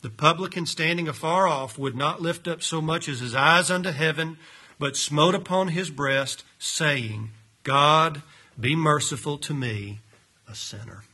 the 0.03 0.11
publican 0.11 0.67
standing 0.67 1.07
afar 1.07 1.47
off 1.47 1.79
would 1.79 1.95
not 1.95 2.23
lift 2.23 2.49
up 2.49 2.63
so 2.63 2.81
much 2.81 3.09
as 3.09 3.21
his 3.21 3.35
eyes 3.35 3.71
unto 3.71 3.91
heaven, 3.91 4.39
but 4.79 4.97
smote 4.97 5.35
upon 5.35 5.69
his 5.69 5.91
breast, 5.91 6.45
saying, 6.59 7.31
God, 7.63 8.23
be 8.59 8.75
merciful 8.77 9.39
to 9.39 9.55
me, 9.55 10.01
a 10.49 10.55
sinner. 10.55 11.05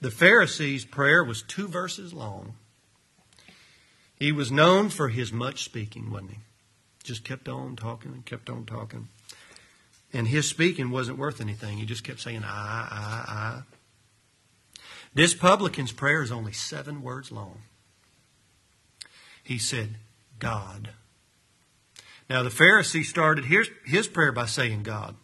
The 0.00 0.10
Pharisee's 0.10 0.84
prayer 0.84 1.24
was 1.24 1.42
two 1.42 1.68
verses 1.68 2.12
long. 2.12 2.54
He 4.18 4.32
was 4.32 4.50
known 4.50 4.88
for 4.88 5.08
his 5.08 5.32
much 5.32 5.64
speaking, 5.64 6.10
wasn't 6.10 6.32
he? 6.32 6.38
Just 7.02 7.24
kept 7.24 7.48
on 7.48 7.76
talking 7.76 8.12
and 8.12 8.24
kept 8.24 8.50
on 8.50 8.64
talking. 8.64 9.08
And 10.12 10.28
his 10.28 10.48
speaking 10.48 10.90
wasn't 10.90 11.18
worth 11.18 11.40
anything. 11.40 11.78
He 11.78 11.86
just 11.86 12.04
kept 12.04 12.20
saying, 12.20 12.42
I, 12.44 12.88
I, 12.90 13.32
I. 13.32 13.62
This 15.14 15.34
publican's 15.34 15.92
prayer 15.92 16.22
is 16.22 16.32
only 16.32 16.52
seven 16.52 17.02
words 17.02 17.30
long. 17.30 17.62
He 19.42 19.58
said, 19.58 19.96
God, 20.38 20.90
Now, 22.28 22.42
the 22.42 22.50
Pharisee 22.50 23.04
started 23.04 23.46
his, 23.46 23.70
his 23.84 24.08
prayer 24.08 24.32
by 24.32 24.46
saying 24.46 24.82
God. 24.82 25.16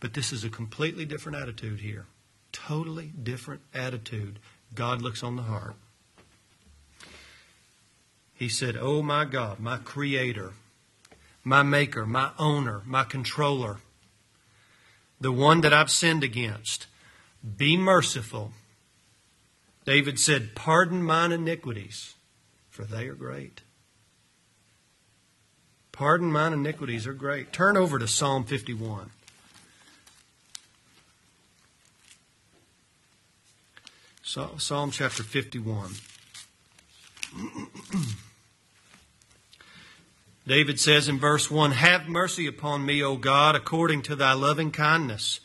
But 0.00 0.14
this 0.14 0.32
is 0.32 0.44
a 0.44 0.50
completely 0.50 1.04
different 1.04 1.38
attitude 1.38 1.80
here. 1.80 2.06
Totally 2.52 3.12
different 3.22 3.62
attitude. 3.74 4.38
God 4.74 5.00
looks 5.02 5.22
on 5.22 5.36
the 5.36 5.42
heart. 5.42 5.76
He 8.34 8.48
said, 8.48 8.76
Oh 8.78 9.02
my 9.02 9.24
God, 9.24 9.60
my 9.60 9.78
creator, 9.78 10.52
my 11.42 11.62
maker, 11.62 12.04
my 12.04 12.32
owner, 12.38 12.82
my 12.84 13.04
controller, 13.04 13.78
the 15.18 15.32
one 15.32 15.62
that 15.62 15.72
I've 15.72 15.90
sinned 15.90 16.22
against, 16.22 16.86
be 17.56 17.76
merciful. 17.76 18.52
David 19.86 20.18
said, 20.18 20.54
Pardon 20.54 21.02
mine 21.02 21.32
iniquities, 21.32 22.14
for 22.68 22.84
they 22.84 23.06
are 23.06 23.14
great. 23.14 23.62
Pardon 25.96 26.30
mine 26.30 26.52
iniquities 26.52 27.06
are 27.06 27.14
great. 27.14 27.54
Turn 27.54 27.74
over 27.74 27.98
to 27.98 28.06
Psalm 28.06 28.44
51. 28.44 29.10
Psalm 34.22 34.90
chapter 34.90 35.22
51. 35.22 35.92
David 40.46 40.78
says 40.78 41.08
in 41.08 41.18
verse 41.18 41.50
1 41.50 41.72
Have 41.72 42.06
mercy 42.08 42.46
upon 42.46 42.84
me, 42.84 43.02
O 43.02 43.16
God, 43.16 43.56
according 43.56 44.02
to 44.02 44.14
thy 44.14 44.34
loving 44.34 44.70
kindness. 44.70 45.40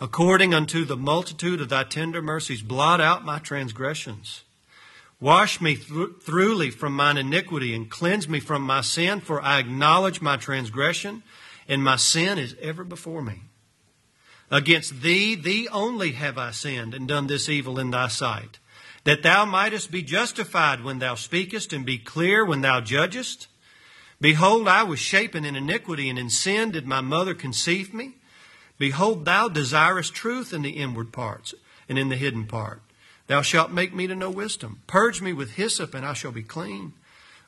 According 0.00 0.54
unto 0.54 0.84
the 0.84 0.96
multitude 0.96 1.60
of 1.60 1.70
thy 1.70 1.82
tender 1.82 2.22
mercies, 2.22 2.62
blot 2.62 3.00
out 3.00 3.24
my 3.24 3.40
transgressions. 3.40 4.44
Wash 5.20 5.60
me 5.60 5.74
th- 5.74 6.20
thoroughly 6.20 6.70
from 6.70 6.94
mine 6.94 7.16
iniquity 7.16 7.74
and 7.74 7.90
cleanse 7.90 8.28
me 8.28 8.38
from 8.38 8.62
my 8.62 8.82
sin, 8.82 9.20
for 9.20 9.42
I 9.42 9.58
acknowledge 9.58 10.20
my 10.20 10.36
transgression, 10.36 11.24
and 11.66 11.82
my 11.82 11.96
sin 11.96 12.38
is 12.38 12.54
ever 12.60 12.84
before 12.84 13.22
me. 13.22 13.42
Against 14.50 15.02
thee, 15.02 15.34
thee 15.34 15.68
only 15.72 16.12
have 16.12 16.38
I 16.38 16.52
sinned 16.52 16.94
and 16.94 17.08
done 17.08 17.26
this 17.26 17.48
evil 17.48 17.78
in 17.78 17.90
thy 17.90 18.08
sight, 18.08 18.58
that 19.04 19.22
thou 19.22 19.44
mightest 19.44 19.90
be 19.90 20.02
justified 20.02 20.84
when 20.84 21.00
thou 21.00 21.16
speakest 21.16 21.72
and 21.72 21.84
be 21.84 21.98
clear 21.98 22.44
when 22.44 22.60
thou 22.60 22.80
judgest. 22.80 23.48
Behold, 24.20 24.68
I 24.68 24.84
was 24.84 25.00
shapen 25.00 25.44
in 25.44 25.56
iniquity, 25.56 26.08
and 26.08 26.18
in 26.18 26.30
sin 26.30 26.70
did 26.70 26.86
my 26.86 27.00
mother 27.00 27.34
conceive 27.34 27.92
me. 27.92 28.14
Behold, 28.78 29.24
thou 29.24 29.48
desirest 29.48 30.14
truth 30.14 30.52
in 30.52 30.62
the 30.62 30.70
inward 30.70 31.12
parts 31.12 31.54
and 31.88 31.98
in 31.98 32.08
the 32.08 32.16
hidden 32.16 32.46
part. 32.46 32.82
Thou 33.28 33.42
shalt 33.42 33.70
make 33.70 33.94
me 33.94 34.06
to 34.06 34.16
know 34.16 34.30
wisdom. 34.30 34.80
Purge 34.86 35.22
me 35.22 35.32
with 35.32 35.52
hyssop, 35.52 35.94
and 35.94 36.04
I 36.04 36.14
shall 36.14 36.32
be 36.32 36.42
clean. 36.42 36.94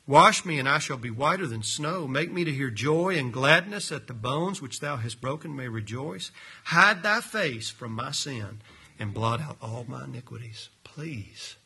Wash 0.07 0.45
me, 0.45 0.59
and 0.59 0.69
I 0.69 0.79
shall 0.79 0.99
be 0.99 1.11
whiter 1.11 1.47
than 1.47 1.63
snow. 1.63 2.07
Make 2.07 2.31
me 2.31 2.45
to 2.45 2.53
hear 2.53 2.71
joy 2.71 3.17
and 3.17 3.33
gladness, 3.33 3.89
that 3.89 4.07
the 4.07 4.15
bones 4.15 4.61
which 4.61 4.81
thou 4.81 4.97
hast 4.97 5.21
broken 5.21 5.57
may 5.57 5.69
rejoice. 5.69 6.31
Hide 6.65 7.03
thy 7.03 7.21
face 7.21 7.71
from 7.71 7.93
my 7.93 8.13
sin, 8.13 8.61
and 8.99 9.15
blot 9.15 9.41
out 9.41 9.57
all 9.63 9.87
my 9.89 10.05
iniquities. 10.05 10.69
Please. 10.85 11.57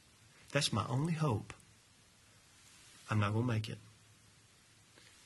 That's 0.53 0.72
my 0.72 0.87
only 0.88 1.14
hope. 1.14 1.53
I'm 3.11 3.18
not 3.18 3.33
going 3.33 3.46
to 3.46 3.53
make 3.53 3.68
it. 3.68 3.79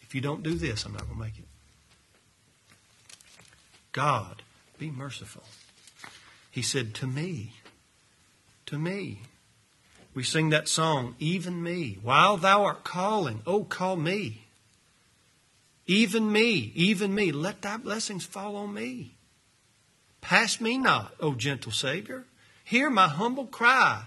If 0.01 0.15
you 0.15 0.23
don't 0.23 0.43
do 0.43 0.55
this, 0.55 0.87
I'm 0.87 0.93
not 0.93 1.03
going 1.03 1.19
to 1.19 1.25
make 1.25 1.39
it. 1.39 1.45
God, 3.93 4.43
be 4.79 4.91
merciful. 4.91 5.45
He 6.51 6.63
said, 6.63 6.95
To 6.95 7.07
me, 7.07 7.53
to 8.69 8.79
me. 8.79 9.21
We 10.15 10.23
sing 10.23 10.51
that 10.51 10.69
song, 10.69 11.15
Even 11.19 11.63
Me. 11.63 11.99
While 12.03 12.37
thou 12.37 12.65
art 12.65 12.85
calling, 12.85 13.43
oh, 13.47 13.65
call 13.65 13.97
me. 13.97 14.45
Even 15.87 16.31
me, 16.31 16.73
even 16.75 17.15
me. 17.15 17.33
Let 17.33 17.63
thy 17.63 17.79
blessings 17.79 18.27
fall 18.27 18.57
on 18.57 18.75
me. 18.75 19.15
Pass 20.21 20.61
me 20.61 20.77
not, 20.77 21.15
O 21.19 21.35
gentle 21.35 21.73
Savior. 21.73 22.25
Hear 22.65 22.91
my 22.91 23.09
humble 23.09 23.47
cry 23.47 24.05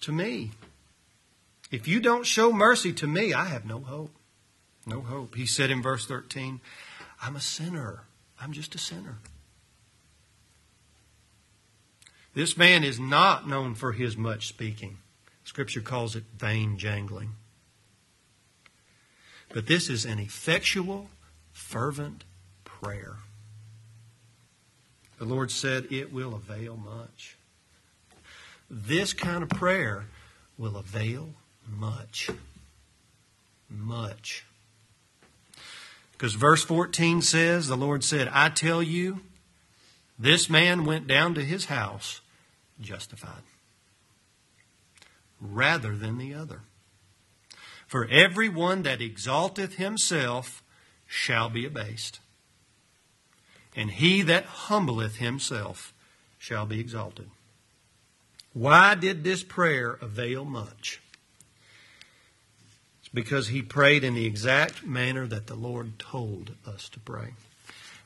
to 0.00 0.12
me. 0.12 0.52
If 1.70 1.86
you 1.86 2.00
don't 2.00 2.24
show 2.24 2.52
mercy 2.52 2.92
to 2.94 3.06
me, 3.06 3.34
I 3.34 3.44
have 3.44 3.66
no 3.66 3.80
hope. 3.80 4.14
No 4.86 5.02
hope. 5.02 5.34
He 5.34 5.44
said 5.44 5.70
in 5.70 5.82
verse 5.82 6.06
13, 6.06 6.60
I'm 7.22 7.36
a 7.36 7.40
sinner. 7.40 8.04
I'm 8.40 8.52
just 8.52 8.74
a 8.74 8.78
sinner. 8.78 9.18
This 12.34 12.56
man 12.56 12.84
is 12.84 13.00
not 13.00 13.48
known 13.48 13.74
for 13.74 13.92
his 13.92 14.16
much 14.16 14.46
speaking. 14.46 14.98
Scripture 15.44 15.80
calls 15.80 16.14
it 16.14 16.24
vain 16.36 16.78
jangling. 16.78 17.30
But 19.52 19.66
this 19.66 19.88
is 19.88 20.04
an 20.04 20.20
effectual, 20.20 21.10
fervent 21.52 22.24
prayer. 22.64 23.16
The 25.18 25.24
Lord 25.24 25.50
said 25.50 25.88
it 25.90 26.12
will 26.12 26.34
avail 26.34 26.76
much. 26.76 27.36
This 28.70 29.12
kind 29.12 29.42
of 29.42 29.48
prayer 29.48 30.06
will 30.56 30.76
avail 30.76 31.30
much. 31.68 32.30
Much. 33.68 34.44
Because 36.12 36.34
verse 36.34 36.62
14 36.62 37.22
says, 37.22 37.66
the 37.66 37.76
Lord 37.76 38.04
said, 38.04 38.28
I 38.32 38.50
tell 38.50 38.82
you, 38.82 39.20
this 40.20 40.50
man 40.50 40.84
went 40.84 41.06
down 41.06 41.34
to 41.34 41.44
his 41.44 41.64
house 41.64 42.20
justified 42.80 43.42
rather 45.40 45.96
than 45.96 46.18
the 46.18 46.34
other. 46.34 46.60
For 47.86 48.06
every 48.06 48.48
one 48.48 48.82
that 48.82 49.00
exalteth 49.00 49.74
himself 49.76 50.62
shall 51.06 51.48
be 51.48 51.64
abased, 51.64 52.20
and 53.74 53.90
he 53.90 54.22
that 54.22 54.44
humbleth 54.44 55.16
himself 55.16 55.92
shall 56.38 56.66
be 56.66 56.78
exalted. 56.78 57.30
Why 58.52 58.94
did 58.94 59.24
this 59.24 59.42
prayer 59.42 59.98
avail 60.00 60.44
much? 60.44 61.00
It's 63.00 63.08
because 63.08 63.48
he 63.48 63.62
prayed 63.62 64.04
in 64.04 64.14
the 64.14 64.26
exact 64.26 64.84
manner 64.84 65.26
that 65.26 65.46
the 65.46 65.54
Lord 65.54 65.98
told 65.98 66.52
us 66.66 66.88
to 66.90 67.00
pray. 67.00 67.34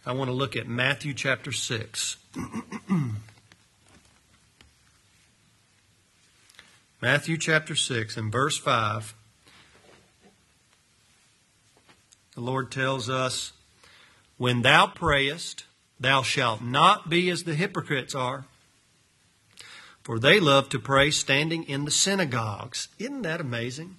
I 0.07 0.13
want 0.13 0.29
to 0.29 0.35
look 0.35 0.55
at 0.55 0.69
Matthew 0.69 1.15
chapter 1.15 1.51
6. 1.51 2.19
Matthew 7.01 7.39
chapter 7.39 7.75
6 7.75 8.19
and 8.19 8.31
verse 8.31 8.59
5. 8.59 9.15
The 12.35 12.41
Lord 12.43 12.71
tells 12.71 13.09
us, 13.09 13.55
When 14.37 14.61
thou 14.61 14.89
prayest, 14.89 15.65
thou 15.99 16.21
shalt 16.21 16.61
not 16.61 17.09
be 17.09 17.31
as 17.31 17.45
the 17.45 17.55
hypocrites 17.55 18.15
are, 18.15 18.45
for 20.03 20.19
they 20.19 20.39
love 20.39 20.69
to 20.69 20.79
pray 20.79 21.11
standing 21.11 21.63
in 21.63 21.87
the 21.87 21.91
synagogues. 21.91 22.89
Isn't 22.99 23.23
that 23.23 23.41
amazing? 23.41 23.97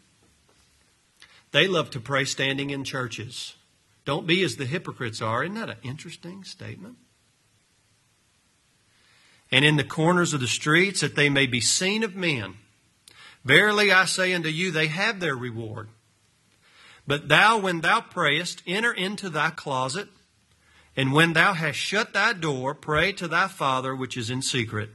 They 1.51 1.65
love 1.65 1.89
to 1.91 1.99
pray 1.99 2.25
standing 2.25 2.69
in 2.69 2.83
churches. 2.83 3.55
Don't 4.05 4.27
be 4.27 4.43
as 4.43 4.55
the 4.55 4.65
hypocrites 4.65 5.21
are. 5.21 5.43
Isn't 5.43 5.55
that 5.55 5.69
an 5.69 5.77
interesting 5.83 6.43
statement? 6.43 6.97
And 9.51 9.65
in 9.65 9.77
the 9.77 9.83
corners 9.83 10.33
of 10.33 10.39
the 10.39 10.47
streets, 10.47 11.01
that 11.01 11.15
they 11.15 11.29
may 11.29 11.47
be 11.47 11.61
seen 11.61 12.03
of 12.03 12.15
men. 12.15 12.55
Verily 13.43 13.91
I 13.91 14.05
say 14.05 14.33
unto 14.33 14.49
you, 14.49 14.71
they 14.71 14.87
have 14.87 15.19
their 15.19 15.35
reward. 15.35 15.89
But 17.07 17.29
thou, 17.29 17.59
when 17.59 17.81
thou 17.81 18.01
prayest, 18.01 18.63
enter 18.65 18.91
into 18.91 19.29
thy 19.29 19.51
closet, 19.51 20.09
and 20.95 21.13
when 21.13 21.33
thou 21.33 21.53
hast 21.53 21.77
shut 21.77 22.13
thy 22.13 22.33
door, 22.33 22.73
pray 22.73 23.11
to 23.13 23.27
thy 23.27 23.47
Father 23.47 23.95
which 23.95 24.17
is 24.17 24.29
in 24.29 24.41
secret, 24.41 24.91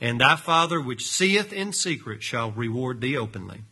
and 0.00 0.20
thy 0.20 0.36
Father 0.36 0.80
which 0.80 1.08
seeth 1.08 1.52
in 1.52 1.72
secret 1.72 2.22
shall 2.22 2.52
reward 2.52 3.00
thee 3.00 3.16
openly. 3.16 3.62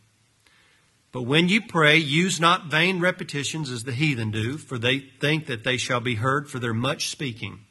But 1.17 1.23
when 1.23 1.49
you 1.49 1.61
pray, 1.61 1.97
use 1.97 2.39
not 2.39 2.67
vain 2.67 2.99
repetitions 2.99 3.71
as 3.71 3.85
the 3.85 3.91
heathen 3.91 4.29
do, 4.29 4.55
for 4.59 4.77
they 4.77 4.99
think 4.99 5.47
that 5.47 5.63
they 5.63 5.75
shall 5.75 5.99
be 5.99 6.13
heard 6.13 6.47
for 6.47 6.59
their 6.59 6.75
much 6.75 7.09
speaking. 7.09 7.61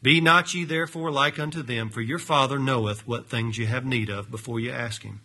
Be 0.00 0.20
not 0.20 0.54
ye 0.54 0.62
therefore 0.62 1.10
like 1.10 1.40
unto 1.40 1.64
them, 1.64 1.90
for 1.90 2.00
your 2.00 2.20
Father 2.20 2.60
knoweth 2.60 3.08
what 3.08 3.28
things 3.28 3.58
ye 3.58 3.64
have 3.64 3.84
need 3.84 4.08
of 4.08 4.30
before 4.30 4.60
ye 4.60 4.70
ask 4.70 5.02
him. 5.02 5.22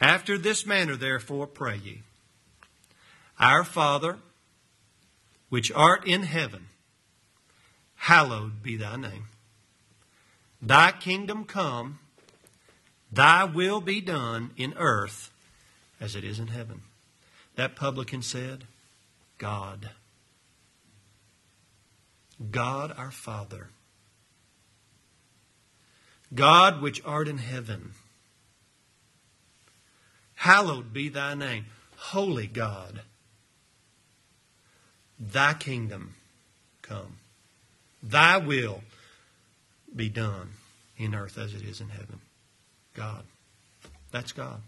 After 0.00 0.36
this 0.36 0.66
manner, 0.66 0.96
therefore, 0.96 1.46
pray 1.46 1.76
ye 1.76 2.02
Our 3.38 3.62
Father, 3.62 4.18
which 5.48 5.70
art 5.70 6.08
in 6.08 6.24
heaven, 6.24 6.66
hallowed 7.94 8.64
be 8.64 8.76
thy 8.76 8.96
name. 8.96 9.26
Thy 10.60 10.90
kingdom 10.90 11.44
come 11.44 12.00
Thy 13.12 13.44
will 13.44 13.80
be 13.80 14.00
done 14.00 14.50
in 14.56 14.74
earth 14.76 15.30
as 16.00 16.14
it 16.14 16.24
is 16.24 16.38
in 16.38 16.48
heaven. 16.48 16.82
That 17.56 17.76
publican 17.76 18.22
said, 18.22 18.64
God. 19.38 19.90
God 22.50 22.92
our 22.96 23.10
Father. 23.10 23.68
God 26.34 26.82
which 26.82 27.00
art 27.04 27.28
in 27.28 27.38
heaven. 27.38 27.92
Hallowed 30.36 30.92
be 30.92 31.08
thy 31.08 31.34
name. 31.34 31.66
Holy 31.96 32.46
God, 32.46 33.00
thy 35.18 35.54
kingdom 35.54 36.14
come. 36.82 37.16
Thy 38.02 38.36
will 38.36 38.82
be 39.94 40.08
done 40.08 40.50
in 40.98 41.14
earth 41.14 41.38
as 41.38 41.54
it 41.54 41.62
is 41.62 41.80
in 41.80 41.88
heaven. 41.88 42.20
God. 42.94 43.24
That's 44.12 44.32
God. 44.32 44.60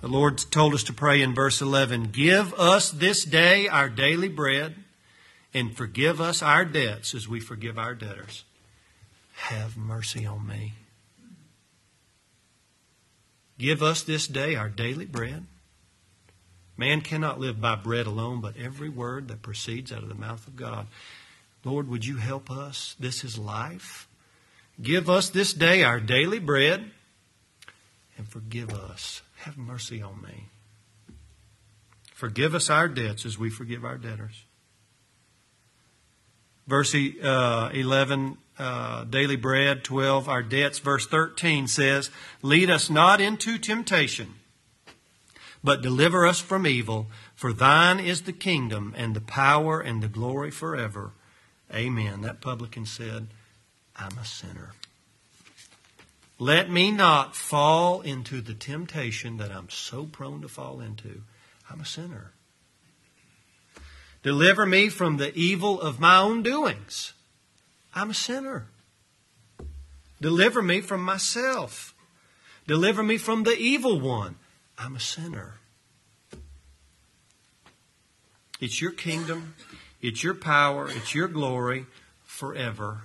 The 0.00 0.08
Lord 0.08 0.38
told 0.50 0.72
us 0.72 0.82
to 0.84 0.94
pray 0.94 1.20
in 1.20 1.34
verse 1.34 1.60
11 1.60 2.04
Give 2.04 2.54
us 2.54 2.90
this 2.90 3.22
day 3.22 3.68
our 3.68 3.90
daily 3.90 4.28
bread, 4.28 4.76
and 5.52 5.76
forgive 5.76 6.20
us 6.20 6.42
our 6.42 6.64
debts 6.64 7.14
as 7.14 7.28
we 7.28 7.38
forgive 7.38 7.78
our 7.78 7.94
debtors. 7.94 8.44
Have 9.34 9.76
mercy 9.76 10.24
on 10.24 10.46
me. 10.46 10.72
Give 13.58 13.82
us 13.82 14.02
this 14.02 14.26
day 14.26 14.54
our 14.54 14.70
daily 14.70 15.04
bread. 15.04 15.44
Man 16.78 17.02
cannot 17.02 17.38
live 17.38 17.60
by 17.60 17.74
bread 17.74 18.06
alone, 18.06 18.40
but 18.40 18.56
every 18.56 18.88
word 18.88 19.28
that 19.28 19.42
proceeds 19.42 19.92
out 19.92 20.02
of 20.02 20.08
the 20.08 20.14
mouth 20.14 20.46
of 20.46 20.56
God. 20.56 20.86
Lord, 21.62 21.88
would 21.88 22.06
you 22.06 22.16
help 22.16 22.50
us? 22.50 22.96
This 22.98 23.22
is 23.22 23.36
life. 23.36 24.08
Give 24.80 25.10
us 25.10 25.28
this 25.28 25.52
day 25.52 25.82
our 25.82 26.00
daily 26.00 26.38
bread 26.38 26.90
and 28.16 28.26
forgive 28.26 28.72
us. 28.72 29.20
Have 29.40 29.56
mercy 29.56 30.02
on 30.02 30.20
me. 30.20 30.48
Forgive 32.12 32.54
us 32.54 32.68
our 32.68 32.88
debts 32.88 33.24
as 33.24 33.38
we 33.38 33.48
forgive 33.48 33.86
our 33.86 33.96
debtors. 33.96 34.44
Verse 36.66 36.94
uh, 36.94 37.70
11, 37.72 38.36
uh, 38.58 39.04
daily 39.04 39.36
bread. 39.36 39.82
12, 39.82 40.28
our 40.28 40.42
debts. 40.42 40.78
Verse 40.78 41.06
13 41.06 41.66
says, 41.66 42.10
Lead 42.42 42.68
us 42.68 42.90
not 42.90 43.22
into 43.22 43.56
temptation, 43.56 44.34
but 45.64 45.80
deliver 45.80 46.26
us 46.26 46.40
from 46.40 46.66
evil. 46.66 47.06
For 47.34 47.54
thine 47.54 47.98
is 47.98 48.22
the 48.22 48.34
kingdom 48.34 48.94
and 48.94 49.16
the 49.16 49.22
power 49.22 49.80
and 49.80 50.02
the 50.02 50.08
glory 50.08 50.50
forever. 50.50 51.12
Amen. 51.74 52.20
That 52.20 52.42
publican 52.42 52.84
said, 52.84 53.28
I'm 53.96 54.18
a 54.18 54.24
sinner. 54.26 54.72
Let 56.40 56.70
me 56.70 56.90
not 56.90 57.36
fall 57.36 58.00
into 58.00 58.40
the 58.40 58.54
temptation 58.54 59.36
that 59.36 59.52
I'm 59.52 59.68
so 59.68 60.06
prone 60.06 60.40
to 60.40 60.48
fall 60.48 60.80
into. 60.80 61.20
I'm 61.70 61.82
a 61.82 61.84
sinner. 61.84 62.32
Deliver 64.22 64.64
me 64.64 64.88
from 64.88 65.18
the 65.18 65.34
evil 65.34 65.78
of 65.78 66.00
my 66.00 66.16
own 66.16 66.42
doings. 66.42 67.12
I'm 67.94 68.08
a 68.08 68.14
sinner. 68.14 68.68
Deliver 70.22 70.62
me 70.62 70.80
from 70.80 71.04
myself. 71.04 71.94
Deliver 72.66 73.02
me 73.02 73.18
from 73.18 73.42
the 73.42 73.58
evil 73.58 74.00
one. 74.00 74.36
I'm 74.78 74.96
a 74.96 75.00
sinner. 75.00 75.56
It's 78.62 78.80
your 78.80 78.92
kingdom, 78.92 79.56
it's 80.00 80.24
your 80.24 80.34
power, 80.34 80.88
it's 80.88 81.14
your 81.14 81.28
glory 81.28 81.84
forever, 82.24 83.02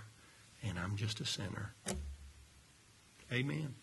and 0.63 0.80
I'm 0.80 0.95
just 0.95 1.19
a 1.19 1.26
sinner. 1.26 1.74
Amen. 3.36 3.74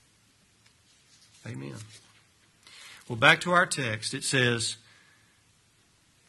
Amen. 1.46 1.74
Well, 3.06 3.16
back 3.16 3.42
to 3.42 3.52
our 3.52 3.66
text. 3.66 4.14
It 4.14 4.24
says, 4.24 4.76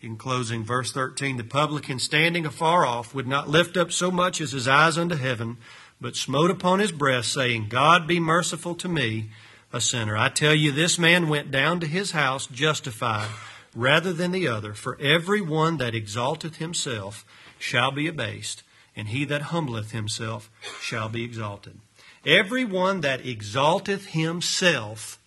in 0.02 0.18
closing, 0.18 0.66
verse 0.66 0.92
13 0.92 1.38
The 1.38 1.46
publican 1.46 2.00
standing 2.00 2.46
afar 2.46 2.86
off 2.86 3.16
would 3.16 3.28
not 3.28 3.48
lift 3.48 3.78
up 3.78 3.94
so 3.94 4.12
much 4.12 4.42
as 4.42 4.52
his 4.52 4.68
eyes 4.68 4.98
unto 4.98 5.16
heaven, 5.16 5.56
but 6.02 6.18
smote 6.18 6.52
upon 6.52 6.80
his 6.80 6.92
breast, 6.92 7.32
saying, 7.32 7.68
God 7.70 8.08
be 8.08 8.20
merciful 8.20 8.76
to 8.76 8.90
me, 8.90 9.30
a 9.72 9.80
sinner. 9.80 10.18
I 10.18 10.28
tell 10.28 10.54
you, 10.54 10.74
this 10.74 11.00
man 11.00 11.30
went 11.30 11.50
down 11.50 11.80
to 11.80 11.88
his 11.88 12.12
house 12.12 12.46
justified 12.46 13.30
rather 13.74 14.12
than 14.12 14.32
the 14.32 14.50
other. 14.50 14.74
For 14.74 15.00
every 15.00 15.40
one 15.40 15.78
that 15.78 15.96
exalteth 15.96 16.58
himself 16.58 17.24
shall 17.58 17.92
be 17.92 18.06
abased, 18.06 18.64
and 18.98 19.08
he 19.08 19.24
that 19.26 19.44
humbleth 19.44 19.92
himself 19.92 20.52
shall 20.82 21.08
be 21.08 21.24
exalted. 21.24 21.80
Every 22.26 22.64
one 22.64 23.02
that 23.02 23.26
exalteth 23.26 24.08
himself 24.08 25.20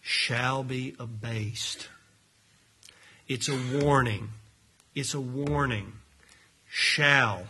shall 0.00 0.62
be 0.62 0.94
abased. 0.98 1.88
It's 3.26 3.48
a 3.48 3.58
warning. 3.78 4.30
It's 4.94 5.14
a 5.14 5.20
warning. 5.20 5.92
Shall. 6.68 7.46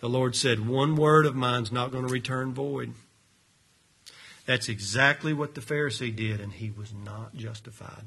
The 0.00 0.08
Lord 0.08 0.36
said, 0.36 0.66
One 0.66 0.96
word 0.96 1.26
of 1.26 1.34
mine's 1.34 1.72
not 1.72 1.92
going 1.92 2.06
to 2.06 2.12
return 2.12 2.54
void. 2.54 2.94
That's 4.46 4.68
exactly 4.68 5.34
what 5.34 5.54
the 5.54 5.60
Pharisee 5.60 6.14
did, 6.14 6.40
and 6.40 6.52
he 6.52 6.70
was 6.70 6.92
not 6.94 7.36
justified. 7.36 8.04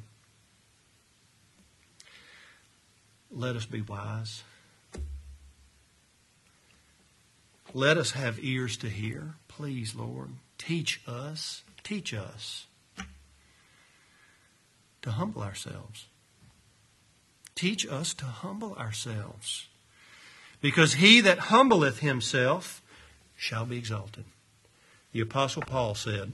Let 3.29 3.55
us 3.55 3.65
be 3.65 3.81
wise. 3.81 4.43
Let 7.73 7.97
us 7.97 8.11
have 8.11 8.43
ears 8.43 8.75
to 8.77 8.89
hear. 8.89 9.35
Please, 9.47 9.95
Lord, 9.95 10.31
teach 10.57 11.01
us, 11.07 11.63
teach 11.83 12.13
us 12.13 12.65
to 15.01 15.11
humble 15.11 15.41
ourselves. 15.41 16.07
Teach 17.55 17.87
us 17.87 18.13
to 18.15 18.25
humble 18.25 18.75
ourselves. 18.75 19.67
Because 20.59 20.95
he 20.95 21.21
that 21.21 21.39
humbleth 21.39 21.99
himself 21.99 22.81
shall 23.37 23.65
be 23.65 23.77
exalted. 23.77 24.25
The 25.13 25.21
Apostle 25.21 25.63
Paul 25.63 25.95
said, 25.95 26.33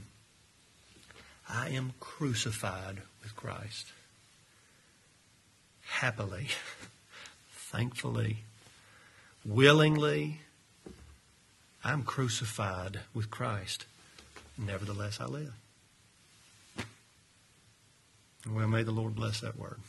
I 1.49 1.69
am 1.69 1.93
crucified 1.99 3.01
with 3.21 3.35
Christ. 3.35 3.93
Happily, 5.81 6.47
thankfully, 7.51 8.39
willingly, 9.45 10.41
I'm 11.87 12.03
crucified 12.03 12.99
with 13.13 13.31
Christ. 13.31 13.85
Nevertheless, 14.57 15.21
I 15.21 15.25
live. 15.25 15.53
Well, 18.45 18.67
may 18.67 18.83
the 18.83 18.91
Lord 18.91 19.15
bless 19.15 19.39
that 19.39 19.57
word. 19.57 19.79